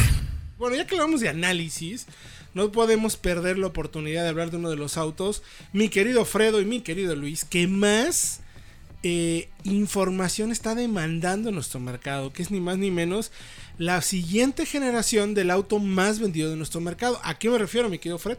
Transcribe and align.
Bueno, 0.58 0.76
ya 0.76 0.86
que 0.86 0.94
hablamos 0.96 1.22
de 1.22 1.30
análisis, 1.30 2.06
no 2.54 2.72
podemos 2.72 3.18
perder 3.18 3.58
la 3.58 3.66
oportunidad 3.68 4.24
de 4.24 4.30
hablar 4.30 4.52
de 4.52 4.58
uno 4.58 4.70
de 4.70 4.76
los 4.76 4.96
autos, 4.96 5.42
mi 5.74 5.90
querido 5.90 6.24
Fredo 6.24 6.62
y 6.62 6.66
mi 6.66 6.82
querido 6.82 7.16
Luis, 7.16 7.46
que 7.46 7.68
más 7.68 8.42
eh, 9.04 9.50
información 9.64 10.52
está 10.52 10.76
demandando 10.76 11.52
nuestro 11.52 11.80
mercado, 11.80 12.32
que 12.32 12.44
es 12.44 12.52
ni 12.52 12.60
más 12.60 12.78
ni 12.78 12.92
menos 12.92 13.32
la 13.78 14.02
siguiente 14.02 14.66
generación 14.66 15.34
del 15.34 15.50
auto 15.50 15.80
más 15.80 16.20
vendido 16.20 16.50
de 16.50 16.56
nuestro 16.56 16.82
mercado. 16.82 17.18
¿A 17.24 17.34
qué 17.36 17.50
me 17.50 17.58
refiero, 17.58 17.90
mi 17.90 17.98
querido 17.98 18.18
Fred? 18.18 18.38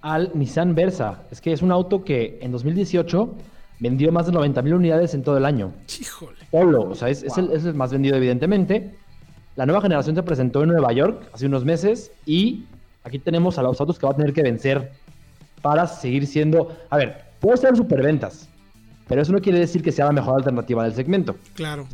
Al 0.00 0.30
Nissan 0.34 0.74
Versa. 0.74 1.22
Es 1.30 1.40
que 1.40 1.52
es 1.52 1.62
un 1.62 1.72
auto 1.72 2.04
que 2.04 2.38
en 2.40 2.52
2018 2.52 3.34
vendió 3.80 4.12
más 4.12 4.26
de 4.26 4.32
90 4.32 4.62
mil 4.62 4.74
unidades 4.74 5.14
en 5.14 5.22
todo 5.22 5.36
el 5.36 5.44
año. 5.44 5.72
Híjole. 6.00 6.38
Solo, 6.50 6.90
o 6.90 6.94
sea, 6.94 7.08
es, 7.08 7.24
el, 7.36 7.50
es 7.52 7.64
el 7.64 7.74
más 7.74 7.90
vendido, 7.90 8.16
evidentemente. 8.16 8.94
La 9.56 9.66
nueva 9.66 9.82
generación 9.82 10.14
se 10.14 10.22
presentó 10.22 10.62
en 10.62 10.68
Nueva 10.68 10.92
York 10.92 11.28
hace 11.32 11.46
unos 11.46 11.64
meses 11.64 12.12
y 12.24 12.64
aquí 13.04 13.18
tenemos 13.18 13.58
a 13.58 13.62
los 13.62 13.80
autos 13.80 13.98
que 13.98 14.06
va 14.06 14.12
a 14.12 14.16
tener 14.16 14.32
que 14.32 14.42
vencer 14.42 14.92
para 15.60 15.86
seguir 15.86 16.26
siendo. 16.26 16.76
A 16.88 16.96
ver, 16.96 17.24
puede 17.40 17.56
ser 17.56 17.76
superventas, 17.76 18.48
pero 19.12 19.20
eso 19.20 19.32
no 19.32 19.42
quiere 19.42 19.58
decir 19.58 19.82
que 19.82 19.92
sea 19.92 20.06
la 20.06 20.12
mejor 20.12 20.36
alternativa 20.36 20.84
del 20.84 20.94
segmento. 20.94 21.36
Claro. 21.52 21.86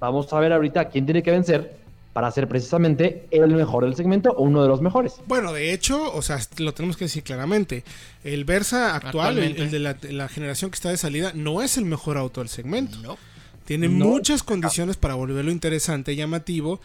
Vamos 0.00 0.32
a 0.32 0.40
ver 0.40 0.52
ahorita 0.52 0.88
quién 0.88 1.04
tiene 1.04 1.22
que 1.22 1.30
vencer 1.30 1.76
para 2.12 2.32
ser 2.32 2.48
precisamente 2.48 3.28
el 3.30 3.54
mejor 3.54 3.84
del 3.84 3.94
segmento 3.94 4.32
o 4.32 4.42
uno 4.42 4.60
de 4.60 4.66
los 4.66 4.82
mejores. 4.82 5.14
Bueno, 5.28 5.52
de 5.52 5.72
hecho, 5.72 6.12
o 6.12 6.20
sea, 6.20 6.40
lo 6.56 6.74
tenemos 6.74 6.96
que 6.96 7.04
decir 7.04 7.22
claramente. 7.22 7.84
El 8.24 8.44
Versa 8.44 8.96
actual, 8.96 9.38
el, 9.38 9.70
de 9.70 9.78
la, 9.78 10.28
generación 10.28 10.72
que 10.72 10.74
está 10.74 10.88
de 10.88 10.96
salida, 10.96 11.30
no 11.32 11.62
es 11.62 11.78
el 11.78 11.84
mejor 11.84 12.18
auto 12.18 12.40
del 12.40 12.48
segmento. 12.48 12.98
No. 13.02 13.18
Tiene 13.64 13.88
muchas 13.88 14.42
condiciones 14.42 14.96
para 14.96 15.14
volverlo 15.14 15.52
interesante, 15.52 16.16
llamativo, 16.16 16.80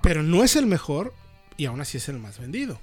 pero 0.00 0.22
no 0.22 0.42
es 0.42 0.56
el 0.56 0.64
mejor 0.64 1.12
y 1.58 1.66
aún 1.66 1.82
así 1.82 1.98
es 1.98 2.08
el 2.08 2.20
más 2.20 2.38
vendido. 2.38 2.80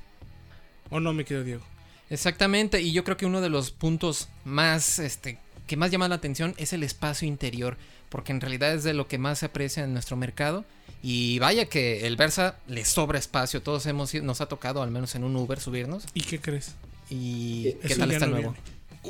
¿O 0.92 1.00
no, 1.00 1.14
mi 1.14 1.24
querido 1.24 1.44
Diego? 1.44 1.64
Exactamente, 2.12 2.80
y 2.80 2.92
yo 2.92 3.04
creo 3.04 3.18
que 3.18 3.26
uno 3.26 3.42
de 3.42 3.50
los 3.50 3.72
puntos 3.72 4.30
más 4.46 5.00
este, 5.00 5.40
que 5.72 5.78
más 5.78 5.90
llama 5.90 6.10
la 6.10 6.16
atención 6.16 6.54
es 6.58 6.74
el 6.74 6.84
espacio 6.84 7.26
interior, 7.26 7.78
porque 8.10 8.34
en 8.34 8.42
realidad 8.42 8.74
es 8.74 8.84
de 8.84 8.94
lo 8.94 9.08
que 9.08 9.18
más 9.18 9.40
se 9.40 9.46
aprecia 9.46 9.86
en 9.86 9.94
nuestro 9.94 10.18
mercado. 10.18 10.66
Y 11.02 11.40
vaya 11.40 11.64
que 11.68 12.06
el 12.06 12.18
Versa 12.18 12.58
le 12.68 12.84
sobra 12.84 13.18
espacio, 13.18 13.62
todos 13.62 13.86
hemos 13.86 14.14
nos 14.16 14.42
ha 14.42 14.48
tocado 14.48 14.82
al 14.82 14.92
menos 14.92 15.16
en 15.16 15.24
un 15.24 15.34
Uber 15.34 15.62
subirnos. 15.62 16.04
¿Y 16.14 16.24
qué 16.24 16.42
crees? 16.42 16.76
¿Y 17.10 17.72
qué 17.88 17.96
tal 17.96 18.12
está 18.12 18.28
nuevo? 18.28 18.54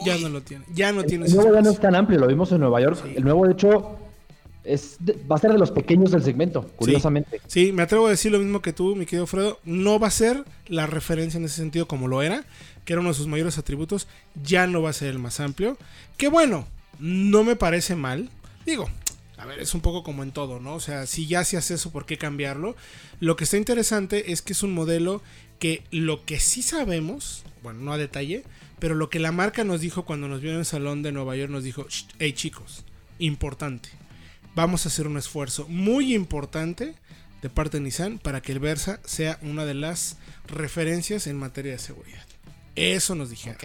Ya 0.05 0.19
no 0.19 0.29
lo 0.29 0.43
tiene, 0.43 0.63
ya 0.71 0.91
no 0.91 1.03
tiene. 1.03 1.25
El 1.25 1.33
nuevo 1.33 1.51
ya 1.51 1.61
no 1.63 1.71
es 1.71 1.79
tan 1.79 1.95
amplio, 1.95 2.19
lo 2.19 2.27
vimos 2.27 2.51
en 2.51 2.59
Nueva 2.59 2.79
York. 2.79 3.07
El 3.15 3.23
nuevo, 3.23 3.47
de 3.47 3.53
hecho, 3.53 3.97
es 4.63 4.97
va 5.29 5.35
a 5.35 5.39
ser 5.39 5.51
de 5.51 5.57
los 5.57 5.71
pequeños 5.71 6.11
del 6.11 6.23
segmento, 6.23 6.69
curiosamente. 6.75 7.41
Sí. 7.47 7.71
me 7.71 7.83
atrevo 7.83 8.07
a 8.07 8.11
decir 8.11 8.31
lo 8.31 8.39
mismo 8.39 8.61
que 8.61 8.73
tú, 8.73 8.95
mi 8.95 9.05
querido 9.05 9.27
Fredo. 9.27 9.59
No 9.63 9.99
va 9.99 10.07
a 10.07 10.11
ser 10.11 10.43
la 10.67 10.87
referencia 10.87 11.37
en 11.37 11.45
ese 11.45 11.55
sentido 11.55 11.87
como 11.87 12.07
lo 12.07 12.21
era, 12.21 12.43
que 12.85 12.93
era 12.93 12.99
uno 12.99 13.09
de 13.09 13.15
sus 13.15 13.27
mayores 13.27 13.57
atributos. 13.57 14.07
Ya 14.43 14.67
no 14.67 14.81
va 14.81 14.91
a 14.91 14.93
ser 14.93 15.09
el 15.09 15.19
más 15.19 15.39
amplio. 15.39 15.77
Que 16.17 16.27
bueno, 16.27 16.67
no 16.99 17.43
me 17.43 17.55
parece 17.55 17.95
mal. 17.95 18.29
Digo, 18.65 18.89
a 19.37 19.45
ver, 19.45 19.59
es 19.59 19.73
un 19.73 19.81
poco 19.81 20.03
como 20.03 20.21
en 20.21 20.31
todo, 20.31 20.59
¿no? 20.59 20.75
O 20.75 20.79
sea, 20.79 21.07
si 21.07 21.25
ya 21.25 21.43
se 21.43 21.57
hace 21.57 21.73
eso, 21.73 21.91
¿por 21.91 22.05
qué 22.05 22.17
cambiarlo? 22.17 22.75
Lo 23.19 23.35
que 23.35 23.45
está 23.45 23.57
interesante 23.57 24.31
es 24.31 24.41
que 24.41 24.53
es 24.53 24.61
un 24.61 24.73
modelo 24.73 25.21
que 25.57 25.83
lo 25.91 26.25
que 26.25 26.39
sí 26.39 26.61
sabemos, 26.61 27.43
bueno, 27.63 27.79
no 27.81 27.93
a 27.93 27.97
detalle, 27.97 28.43
pero 28.79 28.93
lo 28.95 29.09
que 29.09 29.19
la 29.19 29.31
marca 29.31 29.63
nos 29.63 29.81
dijo 29.81 30.05
cuando 30.05 30.27
nos 30.27 30.41
vio 30.41 30.51
en 30.51 30.57
el 30.59 30.65
salón 30.65 31.01
de 31.01 31.11
Nueva 31.11 31.35
York, 31.35 31.51
nos 31.51 31.63
dijo, 31.63 31.87
hey 32.19 32.33
chicos, 32.33 32.83
importante 33.19 34.00
vamos 34.55 34.85
a 34.85 34.89
hacer 34.89 35.07
un 35.07 35.17
esfuerzo 35.17 35.67
muy 35.67 36.13
importante 36.13 36.95
de 37.41 37.49
parte 37.49 37.77
de 37.77 37.83
Nissan 37.83 38.19
para 38.19 38.41
que 38.41 38.51
el 38.51 38.59
Versa 38.59 38.99
sea 39.03 39.39
una 39.41 39.65
de 39.65 39.73
las 39.73 40.17
referencias 40.47 41.27
en 41.27 41.37
materia 41.37 41.71
de 41.71 41.79
seguridad. 41.79 42.25
Eso 42.75 43.15
nos 43.15 43.29
dijeron. 43.29 43.57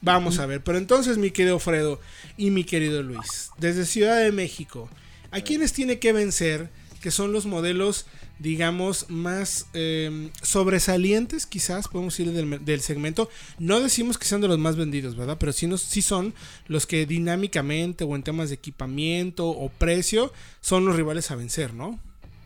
Vamos 0.00 0.38
a 0.38 0.46
ver, 0.46 0.62
pero 0.62 0.78
entonces 0.78 1.18
mi 1.18 1.30
querido 1.30 1.58
Fredo 1.58 2.00
y 2.36 2.50
mi 2.50 2.64
querido 2.64 3.02
Luis, 3.02 3.50
desde 3.58 3.84
Ciudad 3.84 4.18
de 4.18 4.32
México, 4.32 4.88
¿a 5.30 5.40
quiénes 5.42 5.74
tiene 5.74 5.98
que 5.98 6.12
vencer? 6.12 6.70
Que 7.02 7.10
son 7.10 7.32
los 7.32 7.44
modelos 7.44 8.06
digamos, 8.40 9.08
más 9.10 9.68
em, 9.74 10.30
sobresalientes, 10.42 11.46
quizás, 11.46 11.88
podemos 11.88 12.16
decir, 12.16 12.32
del, 12.32 12.80
segmento. 12.80 13.28
No 13.58 13.80
decimos 13.80 14.18
que 14.18 14.24
sean 14.24 14.40
de 14.40 14.48
los 14.48 14.58
más 14.58 14.76
vendidos, 14.76 15.14
¿verdad? 15.14 15.36
Pero 15.38 15.52
sí, 15.52 15.66
nos, 15.66 15.82
sí 15.82 16.02
son 16.02 16.34
los 16.66 16.86
que 16.86 17.06
dinámicamente 17.06 18.04
o 18.04 18.16
en 18.16 18.22
temas 18.22 18.48
de 18.48 18.56
equipamiento 18.56 19.48
o 19.48 19.68
precio 19.68 20.32
son 20.60 20.86
los 20.86 20.96
rivales 20.96 21.30
a 21.30 21.36
vencer, 21.36 21.74
¿no? 21.74 21.98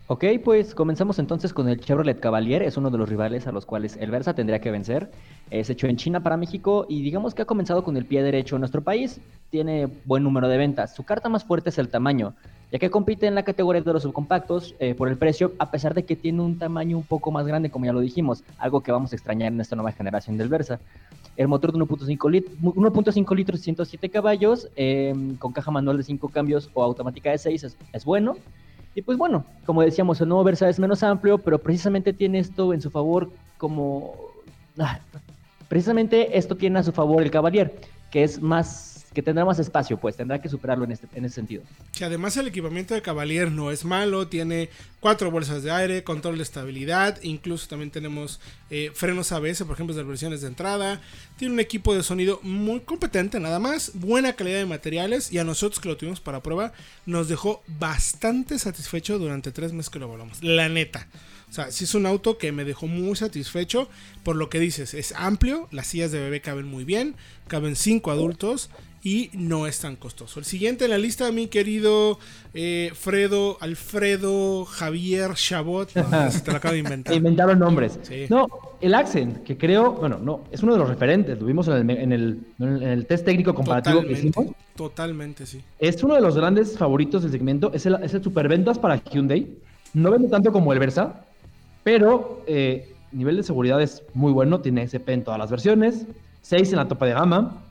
Ok, 0.07 0.23
pues 0.43 0.75
comenzamos 0.75 1.17
entonces 1.17 1.51
con 1.51 1.67
el 1.67 1.79
Chevrolet 1.79 2.19
Cavalier, 2.19 2.61
es 2.61 2.77
uno 2.77 2.91
de 2.91 2.97
los 2.99 3.09
rivales 3.09 3.47
a 3.47 3.51
los 3.51 3.65
cuales 3.65 3.97
el 3.99 4.11
Versa 4.11 4.35
tendría 4.35 4.59
que 4.59 4.69
vencer. 4.69 5.09
Es 5.49 5.71
hecho 5.71 5.87
en 5.87 5.97
China 5.97 6.21
para 6.21 6.37
México 6.37 6.85
y 6.87 7.01
digamos 7.01 7.33
que 7.33 7.41
ha 7.41 7.45
comenzado 7.45 7.83
con 7.83 7.97
el 7.97 8.05
pie 8.05 8.21
derecho 8.21 8.55
en 8.55 8.61
nuestro 8.61 8.83
país. 8.83 9.19
Tiene 9.49 9.87
buen 10.05 10.21
número 10.21 10.47
de 10.47 10.57
ventas. 10.57 10.93
Su 10.93 11.05
carta 11.05 11.27
más 11.27 11.43
fuerte 11.43 11.69
es 11.69 11.79
el 11.79 11.89
tamaño, 11.89 12.35
ya 12.75 12.79
que 12.79 12.91
compite 12.91 13.25
en 13.25 13.35
la 13.35 13.43
categoría 13.43 13.81
de 13.81 13.93
los 13.93 14.03
subcompactos 14.03 14.75
eh, 14.79 14.95
por 14.95 15.07
el 15.07 15.17
precio, 15.17 15.53
a 15.59 15.71
pesar 15.71 15.93
de 15.93 16.03
que 16.03 16.17
tiene 16.17 16.41
un 16.41 16.59
tamaño 16.59 16.97
un 16.97 17.05
poco 17.05 17.31
más 17.31 17.47
grande, 17.47 17.69
como 17.69 17.85
ya 17.85 17.93
lo 17.93 18.01
dijimos, 18.01 18.43
algo 18.57 18.81
que 18.81 18.91
vamos 18.91 19.13
a 19.13 19.15
extrañar 19.15 19.53
en 19.53 19.61
esta 19.61 19.77
nueva 19.77 19.93
generación 19.93 20.37
del 20.37 20.49
Versa. 20.49 20.81
El 21.37 21.47
motor 21.47 21.71
de 21.71 21.79
1.5 21.79 22.29
litros, 22.29 23.37
litros 23.37 23.59
y 23.61 23.63
107 23.63 24.09
caballos, 24.09 24.67
em, 24.75 25.37
con 25.37 25.53
caja 25.53 25.71
manual 25.71 25.95
de 25.95 26.03
5 26.03 26.27
cambios 26.27 26.69
o 26.73 26.83
automática 26.83 27.31
de 27.31 27.37
6, 27.37 27.77
es 27.93 28.03
bueno. 28.03 28.35
Y 28.93 29.03
pues 29.03 29.17
bueno, 29.17 29.45
como 29.65 29.81
decíamos, 29.81 30.19
el 30.19 30.27
nuevo 30.27 30.43
Versa 30.43 30.67
es 30.67 30.77
menos 30.77 31.01
amplio, 31.01 31.37
pero 31.37 31.59
precisamente 31.59 32.11
tiene 32.11 32.39
esto 32.39 32.73
en 32.73 32.81
su 32.81 32.91
favor 32.91 33.31
como... 33.57 34.15
Ah, 34.77 34.99
precisamente 35.69 36.37
esto 36.37 36.57
tiene 36.57 36.79
a 36.79 36.83
su 36.83 36.91
favor 36.91 37.23
el 37.23 37.31
Cavalier, 37.31 37.73
que 38.11 38.23
es 38.23 38.41
más 38.41 38.94
que 39.15 39.23
tendrá 39.23 39.45
más 39.45 39.57
espacio, 39.57 39.97
pues 39.97 40.15
tendrá 40.15 40.39
que 40.41 40.49
superarlo 40.49 40.83
en, 40.83 40.91
este, 40.91 41.07
en 41.15 41.25
ese 41.25 41.35
sentido. 41.35 41.63
Que 41.97 42.05
además 42.05 42.37
el 42.37 42.47
equipamiento 42.47 42.93
de 42.93 43.01
Cavalier 43.01 43.49
no 43.49 43.71
es 43.71 43.85
malo, 43.85 44.27
tiene 44.27 44.69
cuatro 44.99 45.31
bolsas 45.31 45.63
de 45.63 45.71
aire, 45.71 46.03
control 46.03 46.37
de 46.37 46.43
estabilidad, 46.43 47.17
incluso 47.23 47.67
también 47.67 47.89
tenemos 47.89 48.39
eh, 48.69 48.91
frenos 48.93 49.31
ABS, 49.31 49.63
por 49.63 49.73
ejemplo, 49.73 49.95
de 49.95 50.03
versiones 50.03 50.41
de 50.41 50.47
entrada, 50.47 51.01
tiene 51.37 51.53
un 51.53 51.59
equipo 51.59 51.95
de 51.95 52.03
sonido 52.03 52.39
muy 52.43 52.81
competente 52.81 53.39
nada 53.39 53.57
más, 53.57 53.91
buena 53.95 54.33
calidad 54.33 54.59
de 54.59 54.65
materiales 54.65 55.31
y 55.31 55.37
a 55.37 55.43
nosotros 55.43 55.79
que 55.79 55.89
lo 55.89 55.97
tuvimos 55.97 56.19
para 56.19 56.43
prueba 56.43 56.73
nos 57.05 57.29
dejó 57.29 57.63
bastante 57.67 58.59
satisfecho 58.59 59.17
durante 59.17 59.51
tres 59.51 59.71
meses 59.71 59.89
que 59.89 59.99
lo 59.99 60.07
volamos, 60.07 60.43
la 60.43 60.69
neta. 60.69 61.07
O 61.49 61.53
sea, 61.53 61.71
sí 61.71 61.85
es 61.85 61.95
un 61.95 62.05
auto 62.05 62.37
que 62.37 62.51
me 62.51 62.65
dejó 62.65 62.87
muy 62.87 63.15
satisfecho 63.15 63.87
por 64.23 64.35
lo 64.35 64.49
que 64.49 64.59
dices. 64.59 64.93
Es 64.93 65.13
amplio, 65.15 65.69
las 65.71 65.87
sillas 65.87 66.11
de 66.11 66.19
bebé 66.19 66.41
caben 66.41 66.65
muy 66.65 66.83
bien, 66.83 67.15
caben 67.47 67.75
cinco 67.75 68.11
adultos 68.11 68.69
y 69.05 69.29
no 69.33 69.67
es 69.67 69.79
tan 69.81 69.95
costoso. 69.97 70.39
El 70.39 70.45
siguiente 70.45 70.85
en 70.85 70.89
la 70.89 70.97
lista, 70.97 71.31
mi 71.31 71.45
querido 71.45 72.17
eh, 72.55 72.89
Fredo, 72.95 73.55
Alfredo, 73.61 74.65
Javier, 74.65 75.35
Chabot. 75.35 75.93
No, 75.93 76.31
se 76.31 76.41
te 76.41 76.49
lo 76.49 76.57
acabo 76.57 76.73
de 76.73 76.79
inventar. 76.79 77.13
Inventaron 77.15 77.59
nombres. 77.59 77.99
No, 78.31 78.47
el 78.81 78.95
Accent, 78.95 79.43
que 79.43 79.59
creo, 79.59 79.91
bueno, 79.91 80.17
no, 80.17 80.45
es 80.51 80.63
uno 80.63 80.73
de 80.73 80.79
los 80.79 80.89
referentes. 80.89 81.39
Lo 81.39 81.45
vimos 81.45 81.67
en 81.67 81.91
el, 81.91 82.39
en 82.57 82.81
el, 82.81 83.05
test 83.05 83.25
técnico 83.25 83.53
comparativo 83.53 84.01
que 84.01 84.13
hicimos. 84.13 84.47
Totalmente, 84.75 85.45
sí. 85.45 85.61
Es 85.77 86.01
uno 86.01 86.15
de 86.15 86.21
los 86.21 86.35
grandes 86.35 86.75
favoritos 86.75 87.21
del 87.21 87.31
segmento. 87.31 87.71
Es 87.75 87.85
el, 87.85 88.03
es 88.03 88.15
el 88.15 88.23
superventas 88.23 88.79
para 88.79 88.95
Hyundai. 89.03 89.47
No 89.93 90.09
vende 90.09 90.29
tanto 90.29 90.51
como 90.51 90.73
el 90.73 90.79
Versa, 90.79 91.25
pero 91.83 92.41
eh, 92.47 92.91
nivel 93.11 93.37
de 93.37 93.43
seguridad 93.43 93.79
es 93.83 94.01
muy 94.15 94.33
bueno. 94.33 94.61
Tiene 94.61 94.81
SP 94.89 95.13
en 95.13 95.23
todas 95.23 95.39
las 95.39 95.51
versiones. 95.51 96.07
6 96.41 96.71
en 96.71 96.77
la 96.77 96.87
topa 96.87 97.05
de 97.05 97.13
gama 97.13 97.64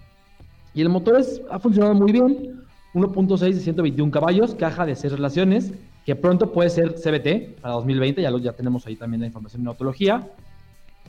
y 0.75 0.83
el 0.83 0.89
motor 0.89 1.21
es, 1.21 1.41
ha 1.51 1.59
funcionado 1.59 1.95
muy 1.95 2.13
bien. 2.13 2.65
1.6 2.95 3.39
de 3.39 3.61
121 3.61 4.13
caballos, 4.13 4.55
caja 4.55 4.87
de 4.87 4.95
6 4.95 5.15
relaciones, 5.15 5.73
que 6.07 6.15
pronto 6.15 6.53
puede 6.53 6.71
ser 6.71 6.95
CBT 6.95 7.61
para 7.61 7.75
2020, 7.75 8.23
ya, 8.23 8.31
lo, 8.31 8.39
ya 8.39 8.53
tenemos 8.53 8.87
ahí 8.87 8.95
también 8.95 9.21
la 9.21 9.27
información 9.27 9.63
en 9.63 9.69
autología. 9.69 10.29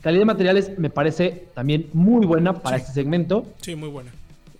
Calidad 0.01 0.21
de 0.21 0.25
materiales 0.25 0.79
me 0.79 0.89
parece 0.89 1.47
también 1.53 1.87
muy 1.93 2.25
buena 2.25 2.53
para 2.53 2.77
este 2.77 2.91
segmento. 2.91 3.45
Sí, 3.61 3.75
muy 3.75 3.89
buena. 3.89 4.11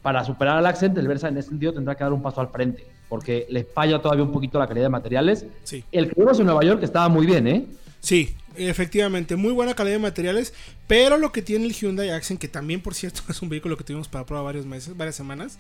Para 0.04 0.24
superar 0.24 0.58
al 0.58 0.66
Accent, 0.68 0.96
el 1.00 1.08
Versa 1.08 1.28
en 1.28 1.38
este 1.38 1.50
sentido 1.50 1.74
tendrá 1.74 1.96
que 1.96 2.04
dar 2.04 2.14
un 2.14 2.22
paso 2.22 2.42
al 2.42 2.50
frente, 2.50 2.86
porque 3.10 3.48
le 3.50 3.64
falla 3.64 4.00
todavía 4.00 4.24
un 4.24 4.32
poquito 4.32 4.60
la 4.60 4.68
calidad 4.68 4.86
de 4.86 4.90
materiales. 4.90 5.48
Sí. 5.64 5.84
El 5.92 6.10
que 6.10 6.22
vimos 6.22 6.40
en 6.40 6.46
Nueva 6.46 6.64
York 6.64 6.84
estaba 6.84 7.10
muy 7.10 7.26
bien, 7.26 7.48
¿eh? 7.48 7.66
Sí, 8.02 8.36
efectivamente, 8.58 9.36
muy 9.36 9.54
buena 9.54 9.76
calidad 9.76 9.96
de 9.96 10.00
materiales, 10.00 10.54
pero 10.88 11.18
lo 11.18 11.32
que 11.32 11.42
tiene 11.42 11.66
el 11.66 11.74
Hyundai 11.74 12.10
Accent, 12.10 12.40
que 12.40 12.48
también 12.48 12.82
por 12.82 12.96
cierto 12.96 13.22
es 13.30 13.42
un 13.42 13.50
vehículo 13.50 13.78
que 13.78 13.84
tuvimos 13.84 14.08
para 14.08 14.26
prueba 14.26 14.44
varios 14.44 14.66
meses, 14.66 14.96
varias 14.96 15.16
semanas, 15.16 15.60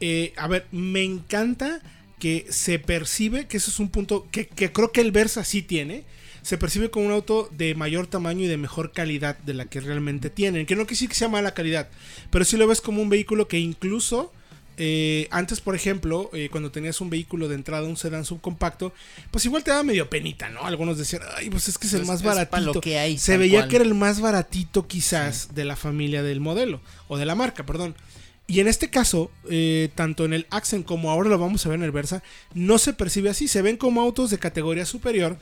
eh, 0.00 0.32
a 0.36 0.48
ver, 0.48 0.66
me 0.72 1.02
encanta 1.02 1.80
que 2.18 2.46
se 2.48 2.78
percibe, 2.78 3.46
que 3.46 3.56
eso 3.58 3.70
es 3.70 3.78
un 3.78 3.90
punto 3.90 4.26
que, 4.30 4.48
creo 4.48 4.92
que 4.92 5.00
el 5.00 5.12
Versa 5.12 5.44
sí 5.44 5.62
tiene, 5.62 6.04
se 6.42 6.58
percibe 6.58 6.90
como 6.90 7.06
un 7.06 7.12
auto 7.12 7.48
de 7.52 7.74
mayor 7.74 8.06
tamaño 8.06 8.44
y 8.44 8.46
de 8.46 8.56
mejor 8.56 8.92
calidad 8.92 9.36
de 9.38 9.54
la 9.54 9.64
que 9.64 9.80
realmente 9.80 10.30
tienen. 10.30 10.64
Que 10.64 10.76
no 10.76 10.84
decir 10.84 11.08
que 11.08 11.14
sea 11.16 11.28
mala 11.28 11.54
calidad, 11.54 11.88
pero 12.30 12.44
sí 12.44 12.56
lo 12.56 12.68
ves 12.68 12.80
como 12.80 13.02
un 13.02 13.08
vehículo 13.08 13.48
que 13.48 13.58
incluso 13.58 14.32
eh, 14.78 15.28
antes, 15.30 15.60
por 15.60 15.74
ejemplo, 15.74 16.30
eh, 16.32 16.48
cuando 16.50 16.70
tenías 16.70 17.00
un 17.00 17.08
vehículo 17.10 17.48
de 17.48 17.54
entrada, 17.54 17.86
un 17.88 17.96
sedán 17.96 18.24
subcompacto, 18.24 18.92
pues 19.30 19.44
igual 19.46 19.64
te 19.64 19.70
daba 19.70 19.82
medio 19.82 20.08
penita, 20.10 20.48
¿no? 20.50 20.64
Algunos 20.64 20.98
decían, 20.98 21.22
ay, 21.36 21.48
pues 21.50 21.68
es 21.68 21.78
que 21.78 21.86
es 21.86 21.92
el 21.94 22.00
Pues 22.00 22.08
más 22.08 22.20
es 22.20 22.26
baratito. 22.26 22.74
lo 22.74 22.80
que 22.80 22.98
hay, 22.98 23.18
Se 23.18 23.38
veía 23.38 23.60
cual. 23.60 23.68
que 23.70 23.76
era 23.76 23.84
el 23.84 23.94
más 23.94 24.20
baratito 24.20 24.86
quizás 24.86 25.54
de 25.54 25.64
la 25.64 25.76
familia 25.76 26.22
del 26.22 26.40
modelo, 26.40 26.80
o 27.08 27.16
de 27.16 27.26
la 27.26 27.34
marca, 27.34 27.64
perdón. 27.64 27.94
Y 28.48 28.60
en 28.60 28.68
este 28.68 28.90
caso, 28.90 29.30
eh, 29.50 29.88
tanto 29.94 30.24
en 30.24 30.32
el 30.32 30.46
Accent 30.50 30.86
como 30.86 31.10
ahora 31.10 31.28
lo 31.28 31.38
vamos 31.38 31.66
a 31.66 31.68
ver 31.68 31.78
en 31.78 31.84
el 31.84 31.90
Versa, 31.90 32.22
no 32.54 32.78
se 32.78 32.92
percibe 32.92 33.30
así. 33.30 33.48
Se 33.48 33.60
ven 33.62 33.76
como 33.76 34.00
autos 34.00 34.30
de 34.30 34.38
categoría 34.38 34.86
superior 34.86 35.36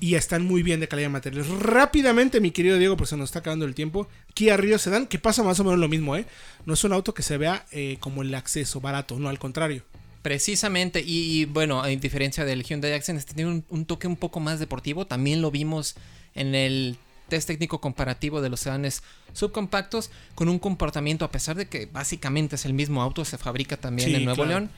y 0.00 0.14
están 0.14 0.44
muy 0.44 0.62
bien 0.62 0.80
de 0.80 0.88
calidad 0.88 1.06
de 1.08 1.12
materiales. 1.12 1.48
Rápidamente, 1.48 2.40
mi 2.40 2.50
querido 2.50 2.78
Diego, 2.78 2.96
pues 2.96 3.10
se 3.10 3.16
nos 3.16 3.30
está 3.30 3.40
acabando 3.40 3.64
el 3.64 3.74
tiempo. 3.74 4.08
Kia 4.34 4.56
Rio 4.56 4.78
Sedan, 4.78 5.06
que 5.06 5.18
pasa 5.18 5.42
más 5.42 5.58
o 5.60 5.64
menos 5.64 5.78
lo 5.78 5.88
mismo, 5.88 6.16
¿eh? 6.16 6.26
No 6.66 6.74
es 6.74 6.84
un 6.84 6.92
auto 6.92 7.14
que 7.14 7.22
se 7.22 7.36
vea 7.36 7.66
eh, 7.72 7.96
como 8.00 8.22
el 8.22 8.34
acceso 8.34 8.80
barato, 8.80 9.18
no, 9.18 9.28
al 9.28 9.38
contrario. 9.38 9.82
Precisamente, 10.22 11.00
y, 11.00 11.40
y, 11.40 11.44
bueno, 11.44 11.82
a 11.82 11.88
diferencia 11.88 12.44
del 12.44 12.62
Hyundai 12.64 12.92
Accent, 12.92 13.18
este 13.18 13.34
tiene 13.34 13.50
un, 13.50 13.64
un 13.68 13.86
toque 13.86 14.06
un 14.06 14.16
poco 14.16 14.40
más 14.40 14.58
deportivo. 14.60 15.06
También 15.06 15.42
lo 15.42 15.50
vimos 15.50 15.94
en 16.34 16.54
el 16.54 16.98
test 17.28 17.46
técnico 17.48 17.80
comparativo 17.80 18.40
de 18.40 18.48
los 18.48 18.60
sedanes 18.60 19.02
subcompactos, 19.32 20.10
con 20.34 20.48
un 20.48 20.58
comportamiento, 20.58 21.24
a 21.24 21.30
pesar 21.30 21.56
de 21.56 21.68
que 21.68 21.86
básicamente 21.86 22.56
es 22.56 22.64
el 22.64 22.72
mismo 22.72 23.02
auto, 23.02 23.24
se 23.24 23.38
fabrica 23.38 23.76
también 23.76 24.08
Sí, 24.08 24.14
en 24.14 24.24
Nuevo 24.24 24.44
claro. 24.44 24.60
León, 24.60 24.70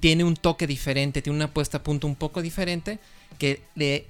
tiene 0.00 0.24
un 0.24 0.36
toque 0.36 0.66
diferente, 0.66 1.22
tiene 1.22 1.36
una 1.36 1.52
puesta 1.52 1.78
a 1.78 1.82
punto 1.82 2.06
un 2.06 2.14
poco 2.14 2.42
diferente, 2.42 2.98
que 3.38 3.62
le, 3.74 4.06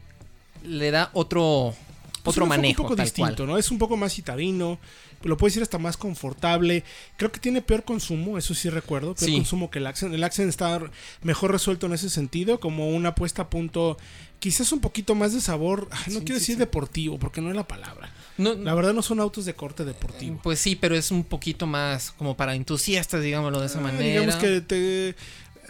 le 0.66 0.90
da 0.90 1.10
otro, 1.14 1.74
Pues 2.22 2.34
otro 2.36 2.46
manejo. 2.46 2.82
Un 2.82 2.86
poco 2.88 2.96
tal 2.96 3.06
distinto, 3.06 3.36
cual. 3.36 3.48
¿no? 3.48 3.58
Es 3.58 3.70
un 3.70 3.78
poco 3.78 3.96
más 3.96 4.12
citadino. 4.14 4.78
Lo 5.22 5.36
puedes 5.36 5.54
decir 5.54 5.62
hasta 5.62 5.78
más 5.78 5.96
confortable. 5.96 6.84
Creo 7.16 7.32
que 7.32 7.40
tiene 7.40 7.62
peor 7.62 7.84
consumo, 7.84 8.36
eso 8.38 8.54
sí 8.54 8.68
recuerdo. 8.68 9.14
Peor 9.14 9.30
Sí. 9.30 9.36
consumo 9.36 9.70
que 9.70 9.78
el 9.78 9.86
Accent. 9.86 10.14
El 10.14 10.22
Accent 10.22 10.48
está 10.48 10.80
mejor 11.22 11.50
resuelto 11.52 11.86
en 11.86 11.94
ese 11.94 12.10
sentido, 12.10 12.60
como 12.60 12.90
una 12.90 13.14
puesta 13.14 13.42
a 13.42 13.50
punto. 13.50 13.96
Quizás 14.38 14.70
un 14.72 14.80
poquito 14.80 15.14
más 15.14 15.32
de 15.32 15.40
sabor. 15.40 15.88
no 15.90 15.96
Sí, 15.96 16.24
quiero 16.24 16.24
sí, 16.26 16.40
decir 16.40 16.58
deportivo, 16.58 17.18
porque 17.18 17.40
no 17.40 17.48
es 17.50 17.56
la 17.56 17.66
palabra. 17.66 18.12
No- 18.36 18.52
La 18.54 18.74
verdad 18.74 18.92
no 18.92 19.00
son 19.02 19.18
autos 19.18 19.46
de 19.46 19.54
corte 19.54 19.84
deportivo. 19.86 20.38
Pues 20.42 20.58
sí, 20.58 20.76
pero 20.76 20.94
es 20.94 21.10
un 21.10 21.24
poquito 21.24 21.66
más 21.66 22.10
como 22.12 22.36
para 22.36 22.54
entusiastas, 22.54 23.22
digámoslo 23.22 23.60
de 23.60 23.66
esa 23.66 23.78
Ah, 23.78 23.82
manera. 23.82 24.04
Digamos 24.20 24.36
que 24.36 24.60
te. 24.60 25.16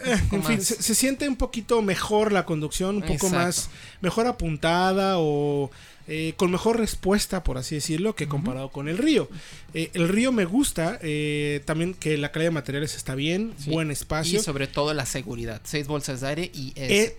en 0.31 0.43
fin, 0.43 0.61
se, 0.61 0.81
se 0.81 0.95
siente 0.95 1.27
un 1.27 1.35
poquito 1.35 1.81
mejor 1.81 2.31
la 2.31 2.45
conducción, 2.45 2.97
un 2.97 3.01
poco 3.01 3.27
Exacto. 3.27 3.37
más, 3.37 3.69
mejor 4.01 4.27
apuntada 4.27 5.15
o 5.17 5.69
eh, 6.09 6.33
con 6.37 6.51
mejor 6.51 6.77
respuesta, 6.79 7.43
por 7.43 7.57
así 7.57 7.75
decirlo, 7.75 8.15
que 8.15 8.27
comparado 8.29 8.69
con 8.71 8.87
el 8.87 8.97
río. 8.97 9.29
Eh, 9.73 9.91
el 9.93 10.07
río 10.07 10.31
me 10.31 10.45
gusta, 10.45 10.97
eh, 11.01 11.61
también 11.65 11.93
que 11.93 12.17
la 12.17 12.31
calidad 12.31 12.51
de 12.51 12.53
materiales 12.55 12.95
está 12.95 13.13
bien, 13.15 13.53
Sí. 13.59 13.71
buen 13.71 13.89
Y 13.89 13.91
espacio. 13.93 14.41
sobre 14.41 14.67
todo 14.67 14.93
la 14.93 15.05
seguridad. 15.05 15.59
Seis 15.65 15.85
bolsas 15.87 16.21
de 16.21 16.27
aire 16.27 16.51
y 16.53 16.73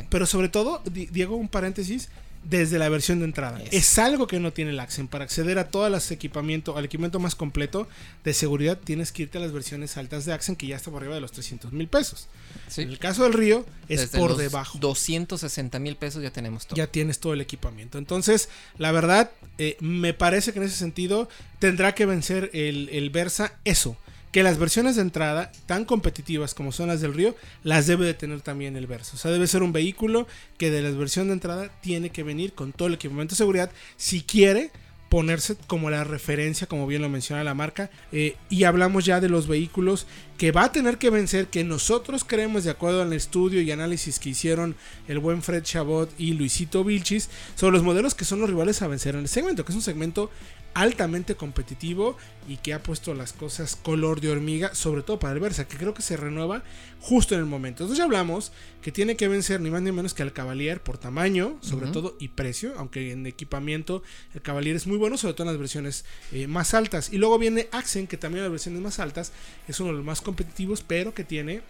pero 0.08 0.24
sobre 0.24 0.48
todo, 0.48 0.80
Di- 0.90 1.06
Diego, 1.06 1.36
un 1.36 1.48
paréntesis, 1.48 2.08
desde 2.44 2.78
la 2.78 2.88
versión 2.88 3.18
de 3.18 3.26
entrada. 3.26 3.60
Es 3.70 3.98
algo 3.98 4.26
que 4.26 4.40
no 4.40 4.52
tiene 4.52 4.70
el 4.70 4.80
Accent. 4.80 5.10
Para 5.10 5.24
acceder 5.24 5.58
a 5.58 5.68
todo 5.68 5.88
los 5.88 6.10
equipamiento, 6.10 6.76
al 6.76 6.84
equipamiento 6.84 7.18
más 7.18 7.34
completo 7.34 7.88
de 8.24 8.34
seguridad, 8.34 8.78
tienes 8.78 9.12
que 9.12 9.24
irte 9.24 9.38
a 9.38 9.40
las 9.40 9.52
versiones 9.52 9.96
altas 9.96 10.24
de 10.24 10.32
Accent, 10.32 10.58
que 10.58 10.66
ya 10.66 10.76
está 10.76 10.90
por 10.90 11.02
arriba 11.02 11.14
de 11.14 11.20
los 11.20 11.32
300 11.32 11.72
mil 11.72 11.88
pesos. 11.88 12.28
Sí. 12.68 12.82
En 12.82 12.90
el 12.90 12.98
caso 12.98 13.24
del 13.24 13.32
Río, 13.32 13.66
es 13.88 14.00
Desde 14.00 14.18
por 14.18 14.36
debajo. 14.36 14.78
260 14.78 15.78
mil 15.78 15.96
pesos 15.96 16.22
ya 16.22 16.30
tenemos 16.30 16.66
todo. 16.66 16.76
Ya 16.76 16.86
tienes 16.86 17.18
todo 17.18 17.34
el 17.34 17.40
equipamiento. 17.40 17.98
Entonces, 17.98 18.48
la 18.78 18.92
verdad, 18.92 19.30
eh, 19.58 19.76
me 19.80 20.14
parece 20.14 20.52
que 20.52 20.58
en 20.58 20.66
ese 20.66 20.76
sentido 20.76 21.28
tendrá 21.58 21.94
que 21.94 22.06
vencer 22.06 22.50
el, 22.52 22.88
el 22.90 23.10
Versa 23.10 23.54
eso. 23.64 23.96
Que 24.32 24.42
las 24.42 24.58
versiones 24.58 24.96
de 24.96 25.02
entrada, 25.02 25.50
tan 25.66 25.84
competitivas 25.84 26.54
como 26.54 26.72
son 26.72 26.88
las 26.88 27.00
del 27.00 27.14
Río, 27.14 27.34
las 27.62 27.86
debe 27.86 28.06
de 28.06 28.14
tener 28.14 28.40
también 28.40 28.76
el 28.76 28.86
Versa. 28.86 29.12
O 29.14 29.18
sea, 29.18 29.30
debe 29.30 29.46
ser 29.46 29.62
un 29.62 29.72
vehículo 29.72 30.26
que 30.58 30.70
de 30.70 30.82
la 30.82 30.90
versión 30.90 31.28
de 31.28 31.34
entrada 31.34 31.70
tiene 31.80 32.10
que 32.10 32.22
venir 32.22 32.52
con 32.52 32.72
todo 32.72 32.88
el 32.88 32.94
equipamiento 32.94 33.34
de 33.34 33.38
seguridad 33.38 33.70
si 33.96 34.22
quiere 34.22 34.70
ponerse 35.08 35.56
como 35.66 35.90
la 35.90 36.04
referencia, 36.04 36.66
como 36.66 36.86
bien 36.86 37.02
lo 37.02 37.08
menciona 37.08 37.44
la 37.44 37.54
marca. 37.54 37.90
Eh, 38.12 38.36
y 38.50 38.64
hablamos 38.64 39.04
ya 39.04 39.20
de 39.20 39.28
los 39.28 39.46
vehículos 39.46 40.06
que 40.36 40.52
va 40.52 40.64
a 40.64 40.72
tener 40.72 40.98
que 40.98 41.10
vencer, 41.10 41.46
que 41.46 41.64
nosotros 41.64 42.24
creemos, 42.24 42.64
de 42.64 42.70
acuerdo 42.70 43.02
al 43.02 43.12
estudio 43.12 43.60
y 43.60 43.70
análisis 43.70 44.18
que 44.18 44.30
hicieron 44.30 44.76
el 45.08 45.18
buen 45.18 45.42
Fred 45.42 45.62
Chabot 45.62 46.12
y 46.18 46.34
Luisito 46.34 46.84
Vilchis, 46.84 47.30
sobre 47.54 47.72
los 47.72 47.82
modelos 47.82 48.14
que 48.14 48.24
son 48.24 48.40
los 48.40 48.50
rivales 48.50 48.82
a 48.82 48.88
vencer 48.88 49.14
en 49.14 49.22
el 49.22 49.28
segmento, 49.28 49.64
que 49.64 49.72
es 49.72 49.76
un 49.76 49.82
segmento 49.82 50.30
altamente 50.78 51.34
competitivo 51.34 52.16
y 52.46 52.58
que 52.58 52.72
ha 52.72 52.82
puesto 52.84 53.12
las 53.12 53.32
cosas 53.32 53.74
color 53.74 54.20
de 54.20 54.30
hormiga, 54.30 54.76
sobre 54.76 55.02
todo 55.02 55.18
para 55.18 55.34
el 55.34 55.40
Versa, 55.40 55.66
que 55.66 55.76
creo 55.76 55.92
que 55.92 56.02
se 56.02 56.16
renueva 56.16 56.62
justo 57.00 57.34
en 57.34 57.40
el 57.40 57.46
momento. 57.46 57.82
Entonces 57.82 57.98
ya 57.98 58.04
hablamos 58.04 58.52
que 58.80 58.92
tiene 58.92 59.16
que 59.16 59.26
vencer 59.26 59.60
ni 59.60 59.70
más 59.70 59.82
ni 59.82 59.90
menos 59.90 60.14
que 60.14 60.22
al 60.22 60.32
Cavalier 60.32 60.80
por 60.80 60.96
tamaño, 60.96 61.58
sobre 61.62 61.88
todo, 61.88 62.16
y 62.20 62.28
precio, 62.28 62.74
aunque 62.76 63.10
en 63.10 63.26
equipamiento 63.26 64.04
el 64.34 64.40
Cavalier 64.40 64.76
es 64.76 64.86
muy 64.86 64.98
bueno, 64.98 65.16
sobre 65.16 65.34
todo 65.34 65.48
en 65.48 65.52
las 65.54 65.58
versiones 65.58 66.04
eh, 66.30 66.46
más 66.46 66.74
altas. 66.74 67.12
Y 67.12 67.18
luego 67.18 67.40
viene 67.40 67.68
Accent, 67.72 68.08
que 68.08 68.16
también 68.16 68.38
en 68.38 68.44
las 68.44 68.52
versiones 68.52 68.80
más 68.80 69.00
altas 69.00 69.32
es 69.66 69.80
uno 69.80 69.90
de 69.90 69.96
los 69.96 70.04
más 70.04 70.20
competitivos, 70.20 70.84
pero 70.86 71.12
que 71.12 71.24
tiene 71.24 71.62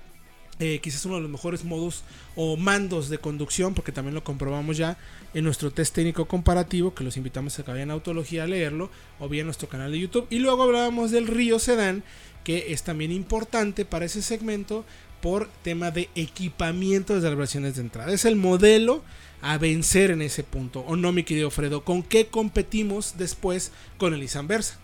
eh, 0.59 0.81
quizás 0.81 1.05
uno 1.07 1.17
de 1.17 1.23
los 1.23 1.31
mejores 1.31 1.65
modos 1.65 2.03
o 2.37 2.57
mandos 2.57 3.09
de 3.09 3.19
conducción, 3.19 3.75
porque 3.75 3.93
también 3.93 4.15
lo 4.15 4.25
comprobamos 4.25 4.77
ya 4.77 4.97
en 5.35 5.45
nuestro 5.45 5.71
test 5.71 5.95
técnico 5.95 6.27
comparativo, 6.27 6.95
que 6.95 7.05
los 7.05 7.17
invitamos 7.17 7.59
a 7.59 7.65
que 7.65 7.71
vayan 7.71 7.91
a 7.91 7.95
Autología 7.95 8.45
a 8.45 8.47
leerlo, 8.47 8.91
o 9.21 9.29
bien 9.29 9.43
en 9.43 9.47
nuestro 9.47 9.69
canal 9.69 9.93
de 9.93 10.01
YouTube. 10.01 10.27
Y 10.31 10.39
luego 10.39 10.63
hablábamos 10.65 11.11
del 11.11 11.27
Río 11.27 11.59
Sedan, 11.59 12.03
que 12.45 12.73
es 12.73 12.83
también 12.83 13.13
importante 13.13 13.85
para 13.85 14.07
ese 14.07 14.23
segmento 14.23 14.85
por 15.21 15.49
tema 15.63 15.91
de 15.91 16.09
equipamiento 16.15 17.15
desde 17.15 17.29
las 17.29 17.39
versiones 17.39 17.77
de 17.77 17.83
entrada. 17.83 18.13
Es 18.13 18.25
el 18.25 18.37
modelo 18.37 19.03
a 19.43 19.59
vencer 19.59 20.11
en 20.11 20.23
ese 20.23 20.43
punto, 20.43 20.81
¿o 20.81 20.97
no, 20.97 21.13
mi 21.13 21.23
querido 21.23 21.51
Fredo? 21.51 21.85
¿Con 21.85 22.03
qué 22.03 22.27
competimos 22.27 23.15
después 23.19 23.73
con 23.97 24.15
el 24.15 24.21
Nissan 24.21 24.49
Versa? 24.49 24.79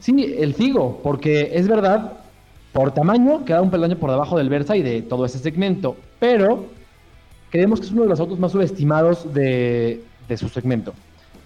Sí, 0.00 0.34
el 0.38 0.54
Figo, 0.54 1.00
porque 1.02 1.52
es 1.54 1.66
verdad, 1.66 2.23
por 2.74 2.92
tamaño 2.92 3.44
queda 3.44 3.62
un 3.62 3.70
peldaño 3.70 3.96
por 3.96 4.10
debajo 4.10 4.36
del 4.36 4.48
Versa 4.48 4.76
y 4.76 4.82
de 4.82 5.00
todo 5.00 5.24
ese 5.24 5.38
segmento, 5.38 5.96
pero 6.18 6.66
creemos 7.50 7.78
que 7.78 7.86
es 7.86 7.92
uno 7.92 8.02
de 8.02 8.08
los 8.08 8.18
autos 8.18 8.38
más 8.40 8.50
subestimados 8.50 9.32
de, 9.32 10.02
de 10.28 10.36
su 10.36 10.48
segmento, 10.48 10.92